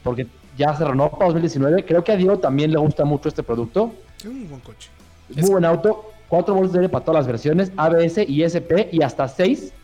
porque 0.03 0.27
ya 0.57 0.75
se 0.75 0.87
renovó 0.87 1.11
para 1.11 1.27
2019, 1.27 1.85
creo 1.85 2.03
que 2.03 2.13
a 2.13 2.17
Diego 2.17 2.39
también 2.39 2.73
le 2.73 2.79
gusta 2.79 3.05
mucho 3.05 3.29
este 3.29 3.43
producto, 3.43 3.93
Es 4.19 4.25
un 4.25 4.49
buen 4.49 4.61
coche. 4.63 4.89
es 5.29 5.37
muy 5.37 5.51
buen 5.51 5.67
auto, 5.67 6.11
cuatro 6.29 6.55
bolsas 6.55 6.73
de 6.73 6.79
aire 6.79 6.89
para 6.89 7.05
todas 7.05 7.21
las 7.21 7.27
versiones, 7.27 7.73
ABS 7.77 8.27
y 8.27 8.43
SP 8.49 8.89
y 8.91 9.03
hasta 9.03 9.29
seis 9.29 9.75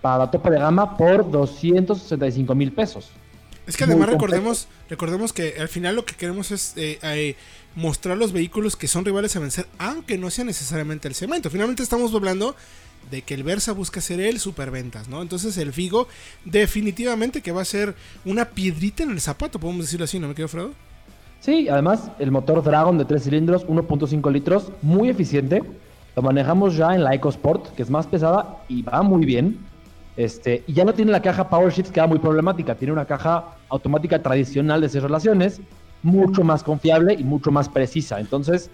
para 0.00 0.18
la 0.18 0.30
tope 0.30 0.50
de 0.50 0.60
gama 0.60 0.96
por 0.96 1.28
265 1.28 2.54
mil 2.54 2.72
pesos. 2.72 3.10
Es 3.66 3.76
que 3.76 3.84
además 3.84 4.08
recordemos, 4.08 4.68
recordemos 4.88 5.32
que 5.32 5.54
al 5.60 5.68
final 5.68 5.94
lo 5.94 6.04
que 6.04 6.14
queremos 6.14 6.50
es 6.50 6.74
eh, 6.76 6.98
eh, 7.02 7.36
mostrar 7.76 8.16
los 8.16 8.32
vehículos 8.32 8.76
que 8.76 8.88
son 8.88 9.04
rivales 9.04 9.36
a 9.36 9.40
vencer, 9.40 9.66
aunque 9.78 10.18
no 10.18 10.30
sea 10.30 10.44
necesariamente 10.44 11.06
el 11.06 11.14
segmento. 11.14 11.48
Finalmente 11.48 11.82
estamos 11.82 12.12
hablando 12.14 12.56
de 13.10 13.22
que 13.22 13.34
el 13.34 13.42
Versa 13.44 13.72
busca 13.72 14.00
ser 14.00 14.20
el 14.20 14.40
superventas, 14.40 15.08
¿no? 15.08 15.22
Entonces 15.22 15.56
el 15.58 15.72
Figo 15.72 16.08
definitivamente 16.44 17.40
que 17.40 17.52
va 17.52 17.62
a 17.62 17.66
ser 17.66 17.94
una 18.24 18.46
piedrita 18.46 19.04
en 19.04 19.10
el 19.10 19.20
zapato, 19.20 19.58
podemos 19.58 19.86
decirlo 19.86 20.04
así, 20.04 20.18
¿no 20.18 20.28
me 20.28 20.34
quedo 20.34 20.48
Fredo? 20.48 20.72
Sí, 21.40 21.68
además 21.68 22.10
el 22.18 22.30
motor 22.30 22.62
Dragon 22.62 22.96
de 22.98 23.04
3 23.04 23.22
cilindros, 23.22 23.66
1.5 23.66 24.32
litros, 24.32 24.70
muy 24.80 25.08
eficiente. 25.08 25.62
Lo 26.14 26.22
manejamos 26.22 26.76
ya 26.76 26.94
en 26.94 27.02
la 27.02 27.14
EcoSport, 27.14 27.74
que 27.74 27.82
es 27.82 27.90
más 27.90 28.06
pesada 28.06 28.62
y 28.68 28.82
va 28.82 29.02
muy 29.02 29.24
bien. 29.24 29.58
Este, 30.16 30.62
y 30.66 30.74
ya 30.74 30.84
no 30.84 30.92
tiene 30.92 31.10
la 31.10 31.22
caja 31.22 31.48
Power 31.48 31.72
Shifts, 31.72 31.90
que 31.90 32.00
era 32.00 32.06
muy 32.06 32.18
problemática. 32.18 32.74
Tiene 32.74 32.92
una 32.92 33.06
caja 33.06 33.56
automática 33.68 34.22
tradicional 34.22 34.80
de 34.80 34.88
seis 34.88 35.02
relaciones, 35.02 35.60
mucho 36.02 36.44
más 36.44 36.62
confiable 36.62 37.14
y 37.14 37.24
mucho 37.24 37.50
más 37.50 37.68
precisa. 37.68 38.20
Entonces, 38.20 38.70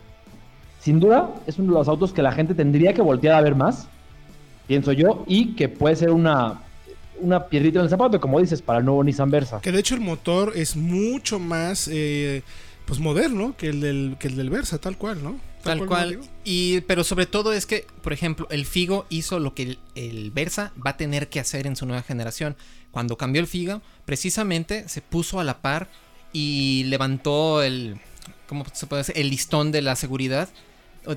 sin 0.80 1.00
duda, 1.00 1.34
es 1.46 1.58
uno 1.58 1.72
de 1.72 1.78
los 1.78 1.88
autos 1.88 2.12
que 2.12 2.22
la 2.22 2.32
gente 2.32 2.54
tendría 2.54 2.92
que 2.92 3.02
voltear 3.02 3.34
a 3.34 3.40
ver 3.40 3.54
más, 3.54 3.88
pienso 4.66 4.92
yo, 4.92 5.24
y 5.26 5.54
que 5.54 5.68
puede 5.68 5.96
ser 5.96 6.10
una, 6.10 6.62
una 7.20 7.46
piedrita 7.46 7.78
en 7.78 7.84
el 7.84 7.90
zapato, 7.90 8.20
como 8.20 8.40
dices, 8.40 8.62
para 8.62 8.80
el 8.80 8.84
nuevo 8.84 9.04
Nissan 9.04 9.30
Versa. 9.30 9.60
Que 9.60 9.72
de 9.72 9.80
hecho 9.80 9.94
el 9.94 10.00
motor 10.00 10.52
es 10.56 10.76
mucho 10.76 11.38
más 11.38 11.88
eh, 11.92 12.42
pues 12.84 13.00
moderno 13.00 13.54
que 13.56 13.68
el 13.68 13.80
del, 13.80 14.16
que 14.18 14.28
el 14.28 14.36
del 14.36 14.50
Versa, 14.50 14.78
tal 14.78 14.96
cual, 14.96 15.22
¿no? 15.22 15.36
Tal 15.62 15.80
¿no, 15.80 15.86
cual. 15.86 16.20
Y, 16.44 16.80
pero 16.82 17.04
sobre 17.04 17.26
todo 17.26 17.52
es 17.52 17.66
que, 17.66 17.86
por 18.02 18.12
ejemplo, 18.12 18.46
el 18.50 18.64
Figo 18.64 19.06
hizo 19.08 19.38
lo 19.40 19.54
que 19.54 19.62
el, 19.62 19.78
el 19.94 20.30
Versa 20.30 20.72
va 20.84 20.90
a 20.90 20.96
tener 20.96 21.28
que 21.28 21.40
hacer 21.40 21.66
en 21.66 21.76
su 21.76 21.86
nueva 21.86 22.02
generación. 22.02 22.56
Cuando 22.90 23.18
cambió 23.18 23.40
el 23.40 23.46
Figo, 23.46 23.82
precisamente 24.04 24.88
se 24.88 25.02
puso 25.02 25.40
a 25.40 25.44
la 25.44 25.60
par 25.60 25.88
y 26.32 26.84
levantó 26.84 27.62
el, 27.62 28.00
¿cómo 28.48 28.64
se 28.72 28.86
puede 28.86 29.00
decir? 29.00 29.18
El 29.18 29.30
listón 29.30 29.72
de 29.72 29.82
la 29.82 29.96
seguridad, 29.96 30.48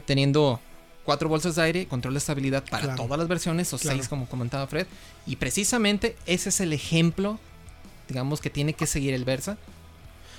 teniendo 0.05 0.59
cuatro 1.05 1.29
bolsas 1.29 1.55
de 1.55 1.61
aire, 1.63 1.87
control 1.87 2.13
de 2.15 2.19
estabilidad 2.19 2.63
para 2.69 2.83
Claro. 2.83 3.03
todas 3.03 3.19
las 3.19 3.27
versiones, 3.27 3.71
o 3.73 3.77
Claro. 3.77 3.97
seis 3.97 4.09
como 4.09 4.27
comentaba 4.27 4.67
Fred. 4.67 4.87
Y 5.25 5.35
precisamente 5.37 6.15
ese 6.25 6.49
es 6.49 6.59
el 6.59 6.73
ejemplo 6.73 7.39
digamos 8.11 8.41
que 8.41 8.49
tiene 8.49 8.73
que 8.73 8.87
seguir 8.87 9.13
el 9.13 9.23
Versa. 9.23 9.57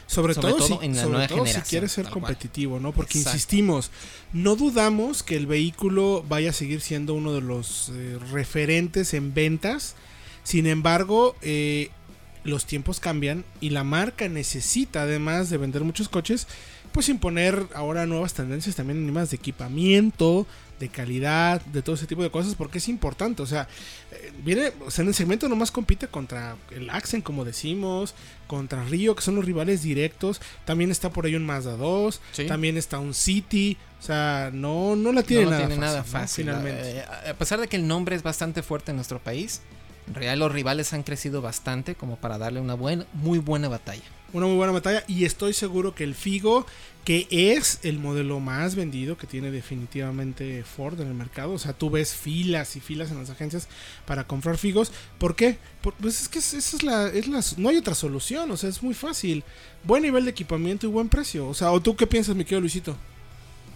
Sobre, 0.07 0.35
Sobre 0.35 0.55
todo, 0.55 0.67
todo 0.67 0.81
si, 0.81 0.85
en 0.87 0.97
la 0.97 1.03
sobre 1.03 1.19
nueva 1.19 1.29
todo 1.29 1.47
si 1.47 1.61
quieres 1.63 1.93
ser 1.93 2.05
cual. 2.05 2.15
competitivo, 2.15 2.81
¿no? 2.81 2.93
Porque 2.93 3.19
Exacto. 3.19 3.37
insistimos, 3.37 3.91
no 4.33 4.57
dudamos 4.57 5.23
que 5.23 5.37
el 5.37 5.47
vehículo 5.47 6.25
vaya 6.29 6.51
a 6.51 6.53
seguir 6.53 6.81
siendo 6.81 7.15
uno 7.15 7.33
de 7.33 7.41
los 7.41 7.91
eh, 7.95 8.19
referentes 8.31 9.15
en 9.15 9.33
ventas. 9.33 9.95
Sin 10.45 10.67
embargo, 10.67 11.35
eh, 11.41 11.91
los 12.45 12.67
tiempos 12.67 13.01
cambian 13.01 13.45
y 13.61 13.71
la 13.71 13.85
marca 13.85 14.29
necesita, 14.29 15.03
además 15.03 15.49
de 15.49 15.57
vender 15.57 15.83
muchos 15.85 16.09
coches, 16.09 16.47
pues 16.93 17.09
imponer 17.09 17.67
ahora 17.75 18.05
nuevas 18.07 18.35
tendencias 18.35 18.77
también 18.77 18.99
en 18.99 19.07
temas 19.07 19.31
de 19.31 19.37
equipamiento, 19.37 20.47
de 20.81 20.89
calidad, 20.89 21.61
de 21.67 21.81
todo 21.83 21.95
ese 21.95 22.07
tipo 22.07 22.23
de 22.23 22.31
cosas, 22.31 22.55
porque 22.57 22.79
es 22.79 22.89
importante. 22.89 23.43
O 23.43 23.47
sea, 23.47 23.69
eh, 24.11 24.33
viene, 24.45 24.73
o 24.85 24.91
sea, 24.91 25.03
en 25.03 25.09
el 25.09 25.15
segmento 25.15 25.49
nomás 25.49 25.71
compite 25.71 26.09
contra 26.09 26.57
el 26.71 26.91
Accent, 26.91 27.23
como 27.23 27.45
decimos, 27.45 28.15
contra 28.47 28.83
Río, 28.85 29.15
que 29.15 29.23
son 29.23 29.37
los 29.37 29.45
rivales 29.45 29.83
directos. 29.83 30.41
También 30.65 30.91
está 30.91 31.11
por 31.11 31.27
ahí 31.27 31.35
un 31.37 31.47
Mazda 31.47 31.77
2, 31.77 32.21
Sí. 32.33 32.47
también 32.47 32.77
está 32.77 32.99
un 32.99 33.15
City. 33.15 33.77
O 34.01 34.05
sea, 34.05 34.51
no, 34.53 34.97
no 34.97 35.13
la 35.13 35.23
tiene, 35.23 35.45
no 35.45 35.51
nada, 35.51 35.67
tiene 35.69 35.75
fácil, 35.77 35.81
nada 35.81 35.99
¿no? 35.99 36.05
fácil. 36.05 36.45
Finalmente. 36.47 36.91
Eh, 36.99 37.05
a 37.31 37.35
pesar 37.35 37.61
de 37.61 37.69
que 37.69 37.77
el 37.77 37.87
nombre 37.87 38.17
es 38.17 38.25
bastante 38.25 38.63
fuerte 38.63 38.91
en 38.91 38.97
nuestro 38.97 39.21
país, 39.21 39.61
en 40.07 40.15
realidad 40.15 40.37
los 40.37 40.53
rivales 40.53 40.93
han 40.93 41.03
crecido 41.03 41.43
bastante 41.43 41.95
como 41.95 42.17
para 42.17 42.39
darle 42.39 42.61
una 42.61 42.75
buena, 42.75 43.07
muy 43.13 43.39
buena 43.39 43.69
batalla. 43.69 44.03
Una 44.33 44.47
muy 44.47 44.57
buena 44.57 44.73
batalla 44.73 45.05
y 45.07 45.25
estoy 45.27 45.53
seguro 45.53 45.95
que 45.95 46.05
el 46.05 46.15
Figo, 46.15 46.65
que 47.05 47.27
es 47.31 47.81
el 47.83 47.99
modelo 47.99 48.41
más 48.41 48.75
vendido 48.77 49.19
que 49.19 49.27
tiene 49.27 49.51
definitivamente 49.51 50.63
Ford 50.65 50.99
en 51.01 51.09
el 51.09 51.15
mercado, 51.15 51.53
o 51.53 51.59
sea, 51.59 51.75
tú 51.75 51.91
ves 51.91 52.15
filas 52.15 52.75
y 52.77 52.81
filas 52.81 53.11
en 53.11 53.19
las 53.19 53.29
agencias 53.29 53.69
para 54.07 54.25
comprar 54.27 54.57
Figos. 54.57 54.91
¿Por 55.19 55.37
qué? 55.37 55.59
Por- 55.83 55.93
pues 55.95 56.23
es 56.23 56.29
que 56.29 56.39
es- 56.39 56.55
esa 56.55 56.77
es 56.77 56.83
la, 56.83 57.09
es 57.09 57.29
la, 57.29 57.41
no 57.59 57.69
hay 57.69 57.77
otra 57.77 57.95
solución, 57.95 58.51
o 58.51 58.57
sea, 58.57 58.71
es 58.71 58.83
muy 58.83 58.95
fácil. 58.95 59.45
Buen 59.85 60.03
nivel 60.03 60.25
de 60.25 60.31
equipamiento 60.31 60.87
y 60.87 60.91
buen 60.91 61.09
precio. 61.11 61.47
O 61.49 61.55
sea, 61.55 61.71
¿o 61.73 61.81
tú 61.81 61.95
qué 61.95 62.07
piensas, 62.07 62.35
mi 62.35 62.45
querido 62.45 62.61
Luisito? 62.63 62.97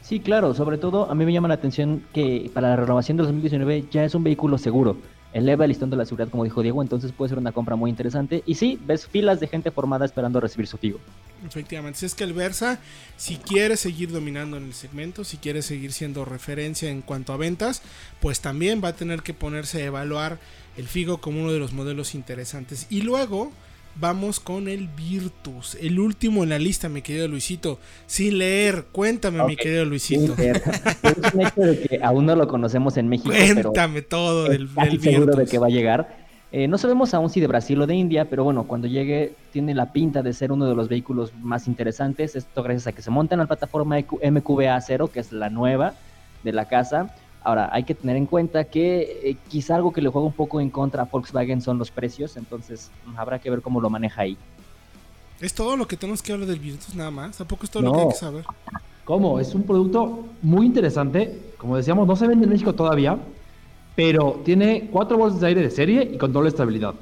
Sí, 0.02 0.20
claro, 0.20 0.54
sobre 0.54 0.78
todo 0.78 1.10
a 1.10 1.14
mí 1.14 1.24
me 1.26 1.32
llama 1.32 1.48
la 1.48 1.54
atención 1.54 2.02
que 2.14 2.50
para 2.54 2.70
la 2.70 2.76
renovación 2.76 3.16
del 3.16 3.26
2019 3.26 3.86
ya 3.90 4.04
es 4.04 4.14
un 4.14 4.22
vehículo 4.24 4.56
seguro. 4.56 4.96
El 5.36 5.44
listón 5.68 5.90
de 5.90 5.96
la 5.96 6.06
seguridad, 6.06 6.30
como 6.30 6.44
dijo 6.44 6.62
Diego, 6.62 6.80
entonces 6.80 7.12
puede 7.12 7.28
ser 7.28 7.36
una 7.36 7.52
compra 7.52 7.76
muy 7.76 7.90
interesante. 7.90 8.42
Y 8.46 8.54
sí, 8.54 8.80
ves 8.86 9.06
filas 9.06 9.38
de 9.38 9.46
gente 9.46 9.70
formada 9.70 10.06
esperando 10.06 10.40
recibir 10.40 10.66
su 10.66 10.78
Figo. 10.78 10.98
Efectivamente, 11.46 11.98
si 11.98 12.06
es 12.06 12.14
que 12.14 12.24
el 12.24 12.32
Versa, 12.32 12.80
si 13.18 13.36
quiere 13.36 13.76
seguir 13.76 14.10
dominando 14.10 14.56
en 14.56 14.64
el 14.64 14.72
segmento, 14.72 15.24
si 15.24 15.36
quiere 15.36 15.60
seguir 15.60 15.92
siendo 15.92 16.24
referencia 16.24 16.88
en 16.88 17.02
cuanto 17.02 17.34
a 17.34 17.36
ventas, 17.36 17.82
pues 18.22 18.40
también 18.40 18.80
va 18.82 18.88
a 18.88 18.96
tener 18.96 19.20
que 19.20 19.34
ponerse 19.34 19.82
a 19.82 19.84
evaluar 19.84 20.38
el 20.78 20.88
Figo 20.88 21.18
como 21.18 21.42
uno 21.42 21.52
de 21.52 21.58
los 21.58 21.74
modelos 21.74 22.14
interesantes. 22.14 22.86
Y 22.88 23.02
luego 23.02 23.52
vamos 23.98 24.40
con 24.40 24.68
el 24.68 24.88
Virtus, 24.88 25.76
el 25.80 25.98
último 25.98 26.42
en 26.42 26.50
la 26.50 26.58
lista, 26.58 26.88
mi 26.88 27.02
querido 27.02 27.28
Luisito. 27.28 27.78
Sin 28.06 28.38
leer, 28.38 28.86
cuéntame, 28.92 29.42
mi 29.44 29.56
querido 29.56 29.84
Luisito. 29.84 30.32
Inter. 30.32 30.62
es 31.02 31.34
un 31.34 31.40
hecho 31.40 31.60
de 31.60 31.80
que 31.80 32.00
aún 32.02 32.26
no 32.26 32.36
lo 32.36 32.46
conocemos 32.48 32.96
en 32.96 33.08
México, 33.08 33.30
pero 33.32 33.70
Cuéntame 33.72 34.02
todo 34.02 34.44
del, 34.44 34.72
del 34.74 35.00
seguro 35.00 35.34
de 35.34 35.46
que 35.46 35.58
va 35.58 35.66
a 35.66 35.70
llegar. 35.70 36.26
Eh, 36.52 36.68
no 36.68 36.78
sabemos 36.78 37.12
aún 37.12 37.28
si 37.28 37.40
de 37.40 37.48
Brasil 37.48 37.80
o 37.80 37.86
de 37.86 37.94
India, 37.94 38.30
pero 38.30 38.44
bueno, 38.44 38.64
cuando 38.64 38.86
llegue 38.86 39.34
tiene 39.52 39.74
la 39.74 39.92
pinta 39.92 40.22
de 40.22 40.32
ser 40.32 40.52
uno 40.52 40.66
de 40.66 40.74
los 40.74 40.88
vehículos 40.88 41.32
más 41.42 41.66
interesantes. 41.66 42.36
Esto 42.36 42.62
gracias 42.62 42.86
a 42.86 42.92
que 42.92 43.02
se 43.02 43.10
monta 43.10 43.34
en 43.34 43.40
la 43.40 43.46
plataforma 43.46 43.98
EQ 43.98 44.20
MQBA 44.22 44.80
0, 44.80 45.10
que 45.12 45.20
es 45.20 45.32
la 45.32 45.50
nueva 45.50 45.94
de 46.44 46.52
la 46.52 46.68
casa. 46.68 47.14
Ahora, 47.46 47.68
hay 47.72 47.84
que 47.84 47.94
tener 47.94 48.16
en 48.16 48.26
cuenta 48.26 48.64
que 48.64 49.20
eh, 49.22 49.36
quizá 49.48 49.76
algo 49.76 49.92
que 49.92 50.02
le 50.02 50.08
juega 50.08 50.26
un 50.26 50.32
poco 50.32 50.60
en 50.60 50.68
contra 50.68 51.02
a 51.02 51.04
Volkswagen 51.04 51.60
son 51.62 51.78
los 51.78 51.92
precios, 51.92 52.36
entonces 52.36 52.90
mm, 53.06 53.16
habrá 53.16 53.38
que 53.38 53.48
ver 53.50 53.62
cómo 53.62 53.80
lo 53.80 53.88
maneja 53.88 54.22
ahí. 54.22 54.36
Es 55.40 55.54
todo 55.54 55.76
lo 55.76 55.86
que 55.86 55.96
tenemos 55.96 56.22
que 56.22 56.32
hablar 56.32 56.48
del 56.48 56.58
Virtus, 56.58 56.96
nada 56.96 57.12
más. 57.12 57.36
Tampoco 57.38 57.62
es 57.62 57.70
todo 57.70 57.84
No. 57.84 57.90
lo 57.90 57.94
que 57.94 58.02
hay 58.02 58.08
que 58.08 58.14
saber. 58.16 58.44
¿Cómo? 59.04 59.38
Es 59.38 59.54
un 59.54 59.62
producto 59.62 60.26
muy 60.42 60.66
interesante. 60.66 61.52
Como 61.56 61.76
decíamos, 61.76 62.08
no 62.08 62.16
se 62.16 62.26
vende 62.26 62.46
en 62.46 62.50
México 62.50 62.72
todavía, 62.72 63.16
pero 63.94 64.40
tiene 64.44 64.88
cuatro 64.90 65.16
bolsas 65.16 65.40
de 65.40 65.46
aire 65.46 65.62
de 65.62 65.70
serie 65.70 66.02
y 66.14 66.18
control 66.18 66.46
de 66.46 66.48
estabilidad. 66.50 66.94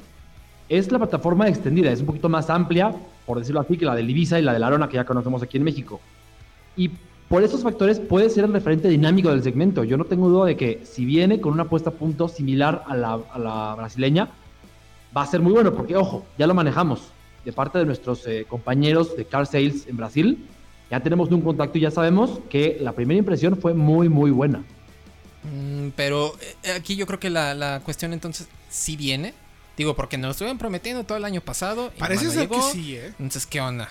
Es 0.68 0.92
la 0.92 0.98
plataforma 0.98 1.48
extendida, 1.48 1.90
es 1.90 2.00
un 2.00 2.06
poquito 2.06 2.28
más 2.28 2.50
amplia, 2.50 2.94
por 3.24 3.38
decirlo 3.38 3.60
así, 3.62 3.78
que 3.78 3.86
la 3.86 3.94
del 3.94 4.10
Ibiza 4.10 4.38
y 4.38 4.42
la 4.42 4.52
de 4.52 4.58
la 4.58 4.66
Arona 4.66 4.90
que 4.90 4.96
ya 4.96 5.06
conocemos 5.06 5.42
aquí 5.42 5.56
en 5.56 5.62
México. 5.64 6.02
Y 6.76 6.90
por 7.28 7.42
esos 7.42 7.62
factores 7.62 7.98
puede 7.98 8.30
ser 8.30 8.44
el 8.44 8.52
referente 8.52 8.88
dinámico 8.88 9.30
del 9.30 9.42
segmento. 9.42 9.84
Yo 9.84 9.96
no 9.96 10.04
tengo 10.04 10.28
duda 10.28 10.46
de 10.46 10.56
que 10.56 10.82
si 10.84 11.04
viene 11.04 11.40
con 11.40 11.52
una 11.52 11.64
puesta 11.68 11.90
a 11.90 11.94
punto 11.94 12.28
similar 12.28 12.84
a 12.86 12.96
la, 12.96 13.20
a 13.32 13.38
la 13.38 13.74
brasileña, 13.74 14.30
va 15.16 15.22
a 15.22 15.26
ser 15.26 15.40
muy 15.40 15.52
bueno, 15.52 15.72
porque 15.74 15.96
ojo, 15.96 16.26
ya 16.38 16.46
lo 16.46 16.54
manejamos 16.54 17.00
de 17.44 17.52
parte 17.52 17.78
de 17.78 17.86
nuestros 17.86 18.26
eh, 18.26 18.46
compañeros 18.48 19.16
de 19.16 19.24
Car 19.24 19.46
Sales 19.46 19.86
en 19.86 19.96
Brasil. 19.96 20.46
Ya 20.90 21.00
tenemos 21.00 21.30
un 21.30 21.40
contacto 21.40 21.78
y 21.78 21.82
ya 21.82 21.90
sabemos 21.90 22.40
que 22.50 22.78
la 22.80 22.92
primera 22.92 23.18
impresión 23.18 23.56
fue 23.56 23.74
muy, 23.74 24.08
muy 24.08 24.30
buena. 24.30 24.64
Mm, 25.44 25.88
pero 25.96 26.34
eh, 26.62 26.72
aquí 26.72 26.96
yo 26.96 27.06
creo 27.06 27.18
que 27.18 27.30
la, 27.30 27.54
la 27.54 27.80
cuestión 27.80 28.12
entonces 28.12 28.48
sí 28.68 28.96
viene. 28.96 29.34
Digo, 29.76 29.96
porque 29.96 30.16
nos 30.16 30.28
lo 30.28 30.30
estuvieron 30.32 30.58
prometiendo 30.58 31.04
todo 31.04 31.18
el 31.18 31.24
año 31.24 31.40
pasado. 31.40 31.92
y 31.96 31.98
Parece 31.98 32.30
ser 32.30 32.48
que 32.48 32.62
sí, 32.62 32.96
¿eh? 32.96 33.08
Entonces, 33.18 33.44
¿qué 33.46 33.60
onda? 33.60 33.90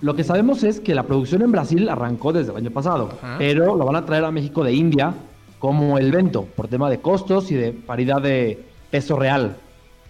Lo 0.00 0.14
que 0.14 0.24
sabemos 0.24 0.62
es 0.64 0.80
que 0.80 0.94
la 0.94 1.04
producción 1.04 1.42
en 1.42 1.52
Brasil 1.52 1.88
arrancó 1.88 2.32
desde 2.32 2.50
el 2.50 2.58
año 2.58 2.70
pasado, 2.70 3.10
Ajá. 3.22 3.36
pero 3.38 3.76
lo 3.76 3.84
van 3.84 3.96
a 3.96 4.04
traer 4.04 4.24
a 4.24 4.30
México 4.30 4.64
de 4.64 4.72
India 4.72 5.14
como 5.58 5.98
el 5.98 6.12
vento, 6.12 6.44
por 6.56 6.68
tema 6.68 6.90
de 6.90 7.00
costos 7.00 7.50
y 7.50 7.54
de 7.54 7.72
paridad 7.72 8.20
de 8.20 8.62
peso 8.90 9.16
real. 9.16 9.56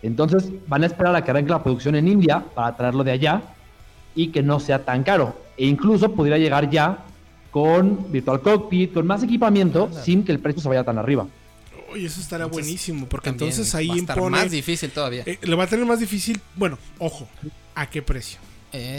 Entonces 0.03 0.51
van 0.67 0.83
a 0.83 0.87
esperar 0.87 1.15
a 1.15 1.23
que 1.23 1.31
arranque 1.31 1.51
la 1.51 1.63
producción 1.63 1.95
en 1.95 2.09
India 2.09 2.45
para 2.55 2.77
traerlo 2.77 3.05
de 3.05 3.13
allá 3.13 3.43
y 4.15 4.29
que 4.29 4.43
no 4.43 4.59
sea 4.61 4.85
tan 4.85 5.03
caro. 5.03 5.35
E 5.57 5.67
incluso 5.67 6.13
pudiera 6.13 6.39
llegar 6.39 6.71
ya 6.71 7.05
con 7.51 8.11
Virtual 8.11 8.41
Cockpit, 8.41 8.93
con 8.93 9.07
más 9.07 9.23
equipamiento, 9.23 9.85
Anda. 9.85 10.03
sin 10.03 10.25
que 10.25 10.33
el 10.33 10.41
precio 10.41 10.61
se 10.61 10.69
vaya 10.69 10.83
tan 10.83 10.99
arriba. 10.99 11.27
Uy, 11.93 12.05
eso 12.05 12.21
estará 12.21 12.45
Entonces, 12.45 12.67
buenísimo, 12.67 13.07
porque 13.07 13.29
entonces 13.29 13.73
ahí 13.77 13.87
va 13.87 13.95
a 13.95 13.99
estar 13.99 14.17
impone... 14.17 14.39
más 14.39 14.51
difícil 14.51 14.91
todavía. 14.91 15.23
Eh, 15.25 15.39
lo 15.43 15.57
va 15.57 15.65
a 15.65 15.67
tener 15.69 15.87
más 15.87 16.01
difícil. 16.01 16.41
Bueno, 16.57 16.77
ojo, 16.99 17.29
¿a 17.77 17.89
qué 17.89 18.03
precio? 18.03 18.41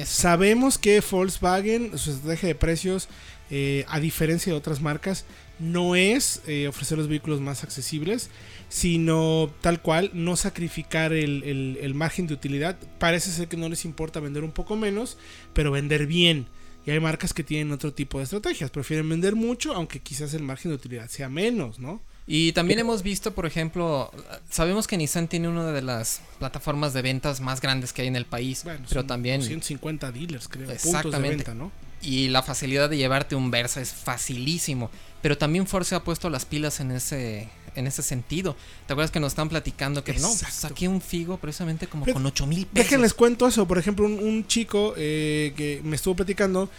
Sabemos 0.06 0.78
que 0.78 1.02
Volkswagen, 1.02 1.98
su 1.98 2.12
estrategia 2.12 2.48
de 2.48 2.56
precios, 2.56 3.10
eh, 3.52 3.86
a 3.88 4.00
diferencia 4.00 4.52
de 4.52 4.58
otras 4.58 4.82
marcas, 4.82 5.26
no 5.60 5.96
es 5.96 6.42
eh, 6.48 6.68
ofrecer 6.68 6.98
los 6.98 7.08
vehículos 7.08 7.42
más 7.42 7.64
accesibles, 7.64 8.30
sino 8.70 9.54
tal 9.62 9.82
cual, 9.82 10.12
no 10.14 10.36
sacrificar 10.36 11.14
el 11.14 11.94
margen 11.96 12.28
de 12.28 12.34
utilidad. 12.34 12.78
Parece 13.00 13.32
ser 13.32 13.48
que 13.48 13.58
no 13.58 13.70
les 13.70 13.86
importa 13.86 14.20
vender 14.20 14.44
un 14.44 14.52
poco 14.52 14.76
menos, 14.76 15.18
pero 15.54 15.72
vender 15.72 16.08
bien. 16.08 16.48
Y 16.86 16.92
hay 16.92 17.00
marcas 17.00 17.34
que 17.34 17.44
tienen 17.44 17.72
otro 17.72 17.94
tipo 17.94 18.20
de 18.20 18.26
estrategias. 18.26 18.70
Prefieren 18.70 19.10
vender 19.10 19.36
mucho, 19.36 19.74
aunque 19.74 20.02
quizás 20.02 20.34
el 20.34 20.44
margen 20.44 20.72
de 20.72 20.76
utilidad 20.76 21.10
sea 21.10 21.30
menos, 21.30 21.80
¿no? 21.80 22.02
Y 22.28 22.54
también 22.54 22.80
hemos 22.80 23.04
visto, 23.04 23.34
por 23.36 23.46
ejemplo, 23.46 24.12
sabemos 24.50 24.88
que 24.88 24.98
Nissan 24.98 25.28
tiene 25.28 25.48
una 25.48 25.72
de 25.72 25.82
las 25.84 26.22
plataformas 26.40 26.94
de 26.94 27.04
ventas 27.04 27.40
más 27.40 27.62
grandes 27.62 27.94
que 27.94 28.02
hay 28.02 28.08
en 28.08 28.16
el 28.16 28.26
país, 28.26 28.64
Bueno, 28.64 28.84
pero 28.90 29.06
también 29.06 29.44
150 29.44 30.12
dealers, 30.12 30.48
creo, 30.48 30.66
puntos 30.68 30.84
de 30.84 30.90
Exactamente. 30.90 31.36
venta, 31.38 31.54
¿no? 31.54 31.72
y 32.02 32.28
la 32.28 32.44
facilidad 32.44 32.88
de 32.90 32.98
llevarte 32.98 33.36
un 33.36 33.50
Versa 33.50 33.82
es 33.82 33.92
facilísimo, 33.92 34.92
pero 35.24 35.38
también 35.38 35.66
Ford 35.66 35.86
se 35.86 35.96
ha 35.96 36.04
puesto 36.04 36.30
las 36.30 36.46
pilas 36.46 36.80
en 36.80 36.92
ese 36.92 37.50
en 37.76 37.88
ese 37.88 38.04
sentido. 38.04 38.56
¿Te 38.88 38.94
acuerdas 38.94 39.12
que 39.12 39.20
nos 39.20 39.34
están 39.34 39.50
platicando 39.50 40.02
que 40.04 40.14
no, 40.14 40.28
pues, 40.30 40.38
saqué 40.54 40.88
un 40.88 41.02
Figo 41.02 41.38
precisamente 41.38 41.88
como 41.88 42.06
Pero 42.06 42.14
con 42.16 42.26
8 42.26 42.48
mil 42.48 42.66
pesos? 42.68 42.74
Déjenles 42.90 43.14
cuento 43.14 43.48
eso. 43.48 43.68
Por 43.68 43.78
ejemplo, 43.78 44.06
un, 44.06 44.14
un 44.20 44.48
chico 44.48 44.94
eh, 44.96 45.52
que 45.58 45.82
me 45.84 45.98
estuvo 45.98 46.16
platicando 46.16 46.70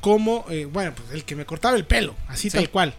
cómo, 0.00 0.46
eh, 0.48 0.64
bueno, 0.64 0.94
pues 0.94 1.10
el 1.12 1.24
que 1.24 1.36
me 1.36 1.44
cortaba 1.44 1.76
el 1.76 1.84
pelo, 1.84 2.14
así 2.28 2.48
Sí. 2.48 2.56
tal 2.56 2.70
cual. 2.70 2.94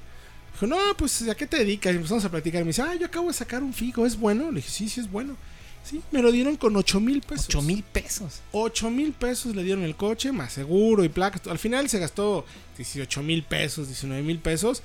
Dijo, 0.59 0.67
no, 0.67 0.77
pues 0.97 1.21
¿a 1.29 1.35
qué 1.35 1.45
te 1.45 1.57
dedicas? 1.59 1.93
Y 1.93 1.97
empezamos 1.97 2.25
a 2.25 2.29
platicar. 2.31 2.61
Y 2.61 2.63
me 2.63 2.69
dice, 2.69 2.81
ah, 2.81 2.95
yo 2.95 3.05
acabo 3.05 3.27
de 3.27 3.33
sacar 3.33 3.61
un 3.61 3.73
figo, 3.73 4.05
¿es 4.07 4.17
bueno? 4.17 4.49
Le 4.49 4.57
dije, 4.57 4.69
sí, 4.69 4.89
sí, 4.89 4.99
es 5.01 5.11
bueno. 5.11 5.35
Sí, 5.83 6.01
me 6.11 6.21
lo 6.21 6.31
dieron 6.31 6.57
con 6.57 6.75
8 6.75 6.99
mil 6.99 7.21
pesos. 7.21 7.45
8 7.49 7.61
mil 7.61 7.83
pesos. 7.83 8.41
8 8.51 8.89
mil 8.89 9.13
pesos 9.13 9.55
le 9.55 9.63
dieron 9.63 9.83
el 9.83 9.95
coche, 9.95 10.31
más 10.31 10.51
seguro 10.51 11.03
y 11.03 11.09
placas. 11.09 11.45
Al 11.47 11.59
final 11.59 11.87
se 11.89 11.99
gastó 11.99 12.43
18 12.77 13.21
mil 13.23 13.43
pesos, 13.43 13.87
19 13.87 14.23
mil 14.23 14.39
pesos. 14.39 14.81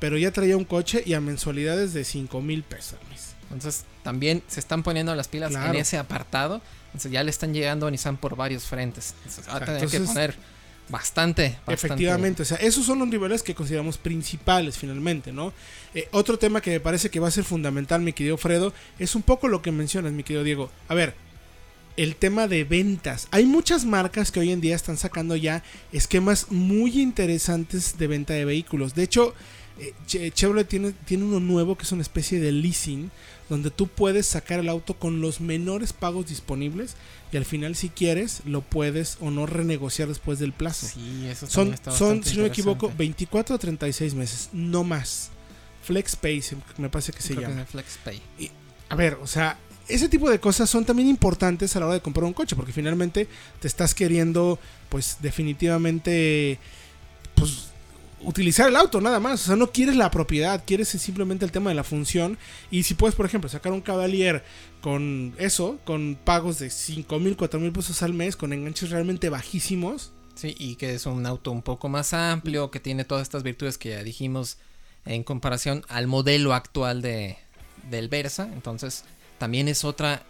Pero 0.00 0.18
ya 0.18 0.32
traía 0.32 0.56
un 0.56 0.64
coche 0.64 1.02
y 1.06 1.14
a 1.14 1.20
mensualidades 1.20 1.94
de 1.94 2.04
5 2.04 2.40
mil 2.42 2.64
pesos 2.64 2.98
al 3.00 3.08
mes. 3.08 3.28
Entonces 3.52 3.84
también 4.02 4.42
se 4.48 4.58
están 4.60 4.82
poniendo 4.82 5.14
las 5.14 5.28
pilas 5.28 5.50
Claro. 5.50 5.72
en 5.72 5.76
ese 5.80 5.96
apartado. 5.98 6.60
Entonces 6.86 7.12
ya 7.12 7.22
le 7.22 7.30
están 7.30 7.54
llegando 7.54 7.86
a 7.86 7.90
Nissan 7.90 8.16
por 8.16 8.34
varios 8.34 8.64
frentes. 8.64 9.14
Entonces 9.24 9.48
va 9.48 9.56
a 9.58 9.64
tener 9.64 9.88
que 9.88 10.00
poner 10.00 10.34
bastante. 10.88 11.58
Efectivamente, 11.68 12.42
o 12.42 12.44
sea, 12.44 12.58
esos 12.58 12.84
son 12.84 12.98
los 12.98 13.08
niveles 13.08 13.42
que 13.42 13.54
consideramos 13.54 13.98
principales 13.98 14.76
finalmente, 14.76 15.32
¿no? 15.32 15.52
Eh, 15.94 16.08
otro 16.12 16.38
tema 16.38 16.60
que 16.60 16.70
me 16.70 16.80
parece 16.80 17.10
que 17.10 17.20
va 17.20 17.28
a 17.28 17.32
ser 17.32 17.44
fundamental, 17.44 18.00
mi 18.00 18.12
querido 18.12 18.36
Fredo, 18.36 18.72
es 18.98 19.14
un 19.14 19.22
poco 19.22 19.48
lo 19.48 19.62
que 19.62 19.72
mencionas, 19.72 20.12
mi 20.12 20.22
querido 20.22 20.44
Diego. 20.44 20.70
A 20.88 20.94
ver, 20.94 21.14
el 21.96 22.16
tema 22.16 22.48
de 22.48 22.64
ventas. 22.64 23.28
Hay 23.30 23.44
muchas 23.44 23.84
marcas 23.84 24.32
que 24.32 24.40
hoy 24.40 24.50
en 24.50 24.60
día 24.60 24.74
están 24.74 24.96
sacando 24.96 25.36
ya 25.36 25.62
esquemas 25.92 26.50
muy 26.50 27.00
interesantes 27.00 27.98
de 27.98 28.06
venta 28.06 28.34
de 28.34 28.44
vehículos. 28.44 28.94
De 28.94 29.02
hecho, 29.02 29.34
eh, 29.82 29.94
Che- 30.06 30.30
Chevrolet 30.30 30.66
tiene, 30.68 30.92
tiene 31.04 31.24
uno 31.24 31.40
nuevo 31.40 31.76
que 31.76 31.84
es 31.84 31.92
una 31.92 32.02
especie 32.02 32.40
de 32.40 32.52
leasing, 32.52 33.10
donde 33.48 33.70
tú 33.70 33.86
puedes 33.88 34.26
sacar 34.26 34.60
el 34.60 34.68
auto 34.68 34.94
con 34.94 35.20
los 35.20 35.40
menores 35.40 35.92
pagos 35.92 36.26
disponibles 36.28 36.94
y 37.32 37.36
al 37.36 37.44
final 37.44 37.74
si 37.76 37.88
quieres 37.90 38.40
lo 38.46 38.62
puedes 38.62 39.18
o 39.20 39.30
no 39.30 39.44
renegociar 39.46 40.08
después 40.08 40.38
del 40.38 40.52
plazo. 40.52 40.86
Sí, 40.86 41.26
eso 41.26 41.46
Son, 41.46 41.72
está 41.74 41.90
son 41.90 42.22
si 42.24 42.36
no 42.36 42.42
me 42.42 42.48
equivoco, 42.48 42.86
interesante. 42.86 42.98
24 42.98 43.56
o 43.56 43.58
36 43.58 44.14
meses, 44.14 44.48
no 44.52 44.84
más. 44.84 45.30
FlexPay 45.84 46.42
me 46.78 46.88
parece 46.88 47.12
que 47.12 47.20
se 47.22 47.34
Creo 47.34 47.48
llama. 47.48 47.64
FlexPay. 47.66 48.22
A 48.88 48.94
ver, 48.94 49.18
o 49.20 49.26
sea, 49.26 49.58
ese 49.88 50.08
tipo 50.08 50.30
de 50.30 50.38
cosas 50.38 50.70
son 50.70 50.84
también 50.84 51.08
importantes 51.08 51.74
a 51.74 51.80
la 51.80 51.86
hora 51.86 51.94
de 51.96 52.00
comprar 52.00 52.24
un 52.24 52.32
coche, 52.32 52.54
porque 52.54 52.72
finalmente 52.72 53.26
te 53.60 53.66
estás 53.68 53.94
queriendo, 53.94 54.58
pues 54.88 55.16
definitivamente, 55.20 56.58
utilizar 58.24 58.68
el 58.68 58.76
auto 58.76 59.00
nada 59.00 59.20
más. 59.20 59.42
O 59.42 59.46
sea, 59.46 59.56
no 59.56 59.72
quieres 59.72 59.96
la 59.96 60.10
propiedad, 60.10 60.62
quieres 60.66 60.88
simplemente 60.88 61.44
el 61.44 61.52
tema 61.52 61.70
de 61.70 61.74
la 61.74 61.84
función. 61.84 62.38
Y 62.70 62.84
si 62.84 62.94
puedes, 62.94 63.14
por 63.14 63.26
ejemplo, 63.26 63.48
sacar 63.48 63.72
un 63.72 63.80
Cavalier 63.80 64.44
con 64.80 65.34
eso, 65.38 65.78
con 65.84 66.18
pagos 66.22 66.58
de 66.58 66.70
5 66.70 67.18
mil, 67.18 67.36
4 67.36 67.60
mil 67.60 67.72
pesos 67.72 68.02
al 68.02 68.14
mes, 68.14 68.36
con 68.36 68.52
enganches 68.52 68.90
realmente 68.90 69.28
bajísimos. 69.28 70.12
Sí, 70.34 70.54
y 70.58 70.76
que 70.76 70.94
es 70.94 71.04
un 71.06 71.26
auto 71.26 71.52
un 71.52 71.62
poco 71.62 71.88
más 71.88 72.14
amplio, 72.14 72.70
que 72.70 72.80
tiene 72.80 73.04
todas 73.04 73.22
estas 73.22 73.42
virtudes 73.42 73.76
que 73.76 73.90
ya 73.90 74.02
dijimos 74.02 74.56
en 75.04 75.24
comparación 75.24 75.84
al 75.88 76.06
modelo 76.06 76.54
actual 76.54 77.02
de, 77.02 77.36
del 77.90 78.08
Versa. 78.08 78.48
Entonces, 78.52 79.04
también 79.38 79.68
es 79.68 79.84
otra 79.84 80.22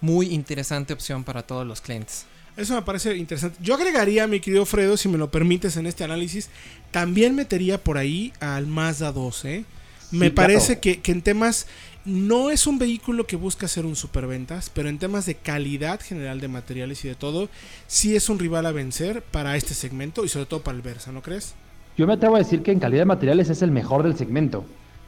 muy 0.00 0.28
interesante 0.28 0.92
opción 0.92 1.24
para 1.24 1.42
todos 1.42 1.66
los 1.66 1.80
clientes. 1.80 2.26
Eso 2.60 2.74
me 2.74 2.82
parece 2.82 3.16
interesante. 3.16 3.56
Yo 3.62 3.74
agregaría, 3.74 4.26
mi 4.26 4.38
querido 4.38 4.66
Fredo, 4.66 4.98
si 4.98 5.08
me 5.08 5.16
lo 5.16 5.30
permites 5.30 5.78
en 5.78 5.86
este 5.86 6.04
análisis, 6.04 6.50
también 6.90 7.34
metería 7.34 7.82
por 7.82 7.96
ahí 7.96 8.34
al 8.38 8.66
Mazda 8.66 9.12
2. 9.12 9.44
¿eh? 9.46 9.64
Me 10.10 10.30
parece 10.30 10.78
que, 10.78 11.00
que 11.00 11.12
en 11.12 11.22
temas, 11.22 11.66
no 12.04 12.50
es 12.50 12.66
un 12.66 12.78
vehículo 12.78 13.26
que 13.26 13.36
busca 13.36 13.66
ser 13.66 13.86
un 13.86 13.96
superventas, 13.96 14.68
pero 14.68 14.90
en 14.90 14.98
temas 14.98 15.24
de 15.24 15.36
calidad 15.36 16.00
general 16.00 16.40
de 16.40 16.48
materiales 16.48 17.02
y 17.06 17.08
de 17.08 17.14
todo, 17.14 17.48
sí 17.86 18.14
es 18.14 18.28
un 18.28 18.38
rival 18.38 18.66
a 18.66 18.72
vencer 18.72 19.22
para 19.22 19.56
este 19.56 19.72
segmento 19.72 20.26
y 20.26 20.28
sobre 20.28 20.44
todo 20.44 20.60
para 20.60 20.76
el 20.76 20.82
Versa, 20.82 21.12
¿no 21.12 21.22
crees? 21.22 21.54
Yo 21.96 22.06
me 22.06 22.12
atrevo 22.12 22.36
a 22.36 22.40
decir 22.40 22.62
que 22.62 22.72
en 22.72 22.78
calidad 22.78 23.02
de 23.02 23.06
materiales 23.06 23.48
es 23.48 23.62
el 23.62 23.70
mejor 23.70 24.02
del 24.02 24.18
segmento. 24.18 24.66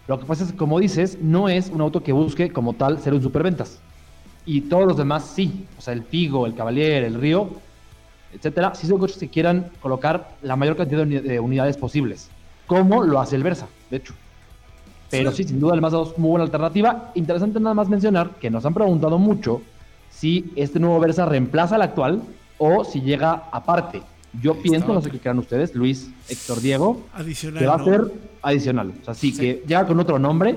Lo 0.09 0.19
que 0.19 0.25
pasa 0.25 0.45
es 0.45 0.53
que, 0.53 0.57
como 0.57 0.81
dices, 0.81 1.19
no 1.21 1.51
es 1.51 1.69
un 1.69 1.83
auto 1.83 2.03
que 2.03 2.13
busque 2.13 2.51
como 2.51 2.73
tal 2.73 3.03
ser 3.03 3.13
un 3.13 3.23
superventas. 3.23 3.79
Y 4.45 4.63
todos 4.63 4.87
los 4.87 4.97
demás 4.97 5.25
sí. 5.35 5.67
O 5.79 5.81
sea, 5.81 5.93
el 5.95 6.03
Figo, 6.03 6.47
el 6.47 6.55
Cavalier, 6.55 7.05
el 7.05 7.15
Río, 7.15 7.49
etcétera, 8.35 8.75
sí 8.75 8.87
son 8.87 8.99
coches 8.99 9.19
que 9.19 9.29
quieran 9.29 9.71
colocar 9.81 10.37
la 10.43 10.57
mayor 10.57 10.77
cantidad 10.77 11.05
de, 11.05 11.17
uni- 11.19 11.21
de 11.29 11.41
unidades 11.41 11.77
posibles. 11.77 12.29
Como 12.67 13.03
lo 13.05 13.21
hace 13.21 13.37
el 13.37 13.43
Versa, 13.43 13.67
de 13.91 13.99
hecho. 13.99 14.15
Pero 15.11 15.31
Sí. 15.31 15.43
sí, 15.43 15.51
sin 15.51 15.61
duda 15.61 15.75
el 15.75 15.81
Mazda 15.83 15.99
2 15.99 16.13
es 16.13 16.19
muy 16.19 16.31
buena 16.31 16.45
alternativa. 16.45 17.11
Interesante 17.15 17.61
nada 17.61 17.75
más 17.75 17.89
mencionar 17.89 18.31
que 18.41 18.51
nos 18.51 18.65
han 18.65 18.73
preguntado 18.75 19.19
mucho 19.19 19.61
si 20.11 20.51
este 20.57 20.81
nuevo 20.81 20.99
Versa 21.01 21.27
reemplaza 21.27 21.75
al 21.75 21.83
actual 21.83 22.23
o 22.59 22.85
si 22.85 23.01
llega 23.03 23.45
aparte. 23.53 24.03
Yo 24.41 24.53
Ahí 24.55 24.61
pienso, 24.63 24.93
no 24.95 25.03
sé 25.03 25.11
qué 25.11 25.19
crean 25.19 25.39
ustedes, 25.39 25.75
Luis, 25.75 26.11
Héctor, 26.29 26.61
Diego, 26.63 27.03
Adicional. 27.13 27.59
que 27.61 27.67
va 27.67 27.75
a 27.75 27.79
¿no? 27.79 27.85
ser 27.85 28.13
adicional. 28.41 28.93
O 29.03 29.05
sea, 29.05 29.13
sí, 29.15 29.33
Sí. 29.33 29.39
que 29.41 29.63
llega 29.67 29.87
con 29.87 30.01
otro 30.01 30.19
nombre 30.19 30.57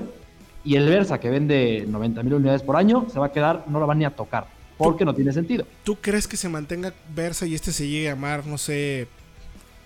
y 0.66 0.76
el 0.76 0.88
Versa 0.88 1.18
que 1.18 1.30
vende 1.30 1.84
90 1.88 2.22
mil 2.24 2.34
unidades 2.34 2.62
por 2.62 2.76
año 2.76 3.06
se 3.10 3.18
va 3.18 3.26
a 3.26 3.32
quedar, 3.32 3.64
no 3.68 3.78
lo 3.78 3.86
van 3.86 3.98
ni 3.98 4.04
a 4.04 4.10
tocar, 4.10 4.46
porque 4.76 5.04
no 5.04 5.14
tiene 5.14 5.32
sentido. 5.32 5.64
¿Tú 5.84 5.96
crees 5.96 6.26
que 6.26 6.36
se 6.36 6.48
mantenga 6.48 6.92
Versa 7.14 7.46
y 7.46 7.54
este 7.54 7.72
se 7.72 7.88
llegue 7.88 8.08
a 8.08 8.14
llamar, 8.14 8.44
no 8.46 8.58
sé, 8.58 9.06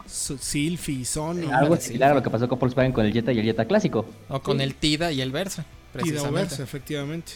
Silfi, 0.06 1.04
Sony, 1.04 1.52
Algo 1.52 1.76
sí. 1.76 1.82
similar 1.82 2.12
a 2.12 2.14
lo 2.14 2.22
que 2.22 2.30
pasó 2.30 2.48
con 2.48 2.58
Volkswagen 2.58 2.92
con 2.92 3.04
el 3.04 3.12
Jetta 3.12 3.32
y 3.32 3.38
el 3.38 3.44
Jetta 3.44 3.66
clásico. 3.66 4.06
O 4.28 4.40
con 4.40 4.60
el 4.60 4.74
TIDA 4.74 5.12
y 5.12 5.20
el 5.20 5.30
Versa, 5.30 5.62
Tida 5.62 5.70
o 5.70 5.92
precisamente. 5.92 6.40
Versa, 6.40 6.62
efectivamente? 6.62 7.32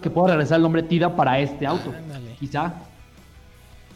Que 0.00 0.10
pueda 0.10 0.28
regresar 0.28 0.56
el 0.56 0.62
nombre 0.62 0.84
Tida 0.84 1.14
para 1.14 1.38
este 1.40 1.66
auto. 1.66 1.92
Quizá. 2.38 2.74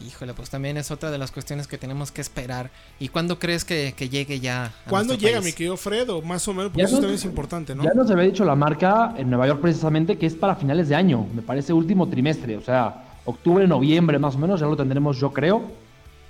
Híjole, 0.05 0.33
pues 0.33 0.49
también 0.49 0.77
es 0.77 0.91
otra 0.91 1.11
de 1.11 1.17
las 1.17 1.29
cuestiones 1.31 1.67
que 1.67 1.77
tenemos 1.77 2.11
que 2.11 2.21
esperar. 2.21 2.71
¿Y 2.99 3.09
cuándo 3.09 3.37
crees 3.37 3.65
que, 3.65 3.93
que 3.97 4.07
llegue 4.07 4.39
ya? 4.39 4.65
a 4.65 4.71
¿Cuándo 4.89 5.15
llega, 5.15 5.39
país? 5.39 5.45
mi 5.45 5.51
querido 5.53 5.75
Fredo? 5.75 6.21
Más 6.21 6.47
o 6.47 6.53
menos, 6.53 6.71
porque 6.71 6.79
Ya 6.81 6.85
eso 6.85 6.95
no- 6.95 7.01
también 7.01 7.17
es 7.19 7.25
importante, 7.25 7.75
¿no? 7.75 7.83
Ya 7.83 7.93
nos 7.93 8.09
había 8.09 8.23
dicho 8.23 8.45
la 8.45 8.55
marca 8.55 9.13
en 9.17 9.29
Nueva 9.29 9.47
York 9.47 9.59
precisamente 9.61 10.17
que 10.17 10.25
es 10.25 10.35
para 10.35 10.55
finales 10.55 10.87
de 10.87 10.95
año, 10.95 11.27
me 11.35 11.41
parece 11.41 11.73
último 11.73 12.07
trimestre, 12.07 12.55
o 12.55 12.61
sea, 12.61 13.03
octubre, 13.25 13.67
noviembre 13.67 14.17
más 14.19 14.35
o 14.35 14.37
menos, 14.39 14.59
ya 14.61 14.67
lo 14.67 14.77
tendremos 14.77 15.19
yo 15.19 15.33
creo 15.33 15.69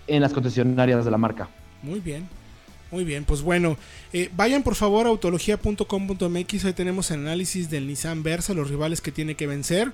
en 0.07 0.21
las 0.21 0.33
concesionarias 0.33 1.05
de 1.05 1.11
la 1.11 1.17
marca. 1.17 1.47
Muy 1.83 1.99
bien. 1.99 2.27
Muy 2.91 3.03
bien, 3.03 3.23
pues 3.23 3.43
bueno, 3.43 3.77
eh, 4.13 4.31
vayan 4.35 4.63
por 4.63 4.73
favor 4.73 5.05
a 5.05 5.09
autología.com.mx, 5.09 6.65
ahí 6.65 6.73
tenemos 6.73 7.11
el 7.11 7.19
análisis 7.19 7.69
del 7.69 7.85
Nissan 7.85 8.23
Versa, 8.23 8.55
los 8.55 8.67
rivales 8.67 8.99
que 8.99 9.11
tiene 9.11 9.35
que 9.35 9.45
vencer. 9.45 9.91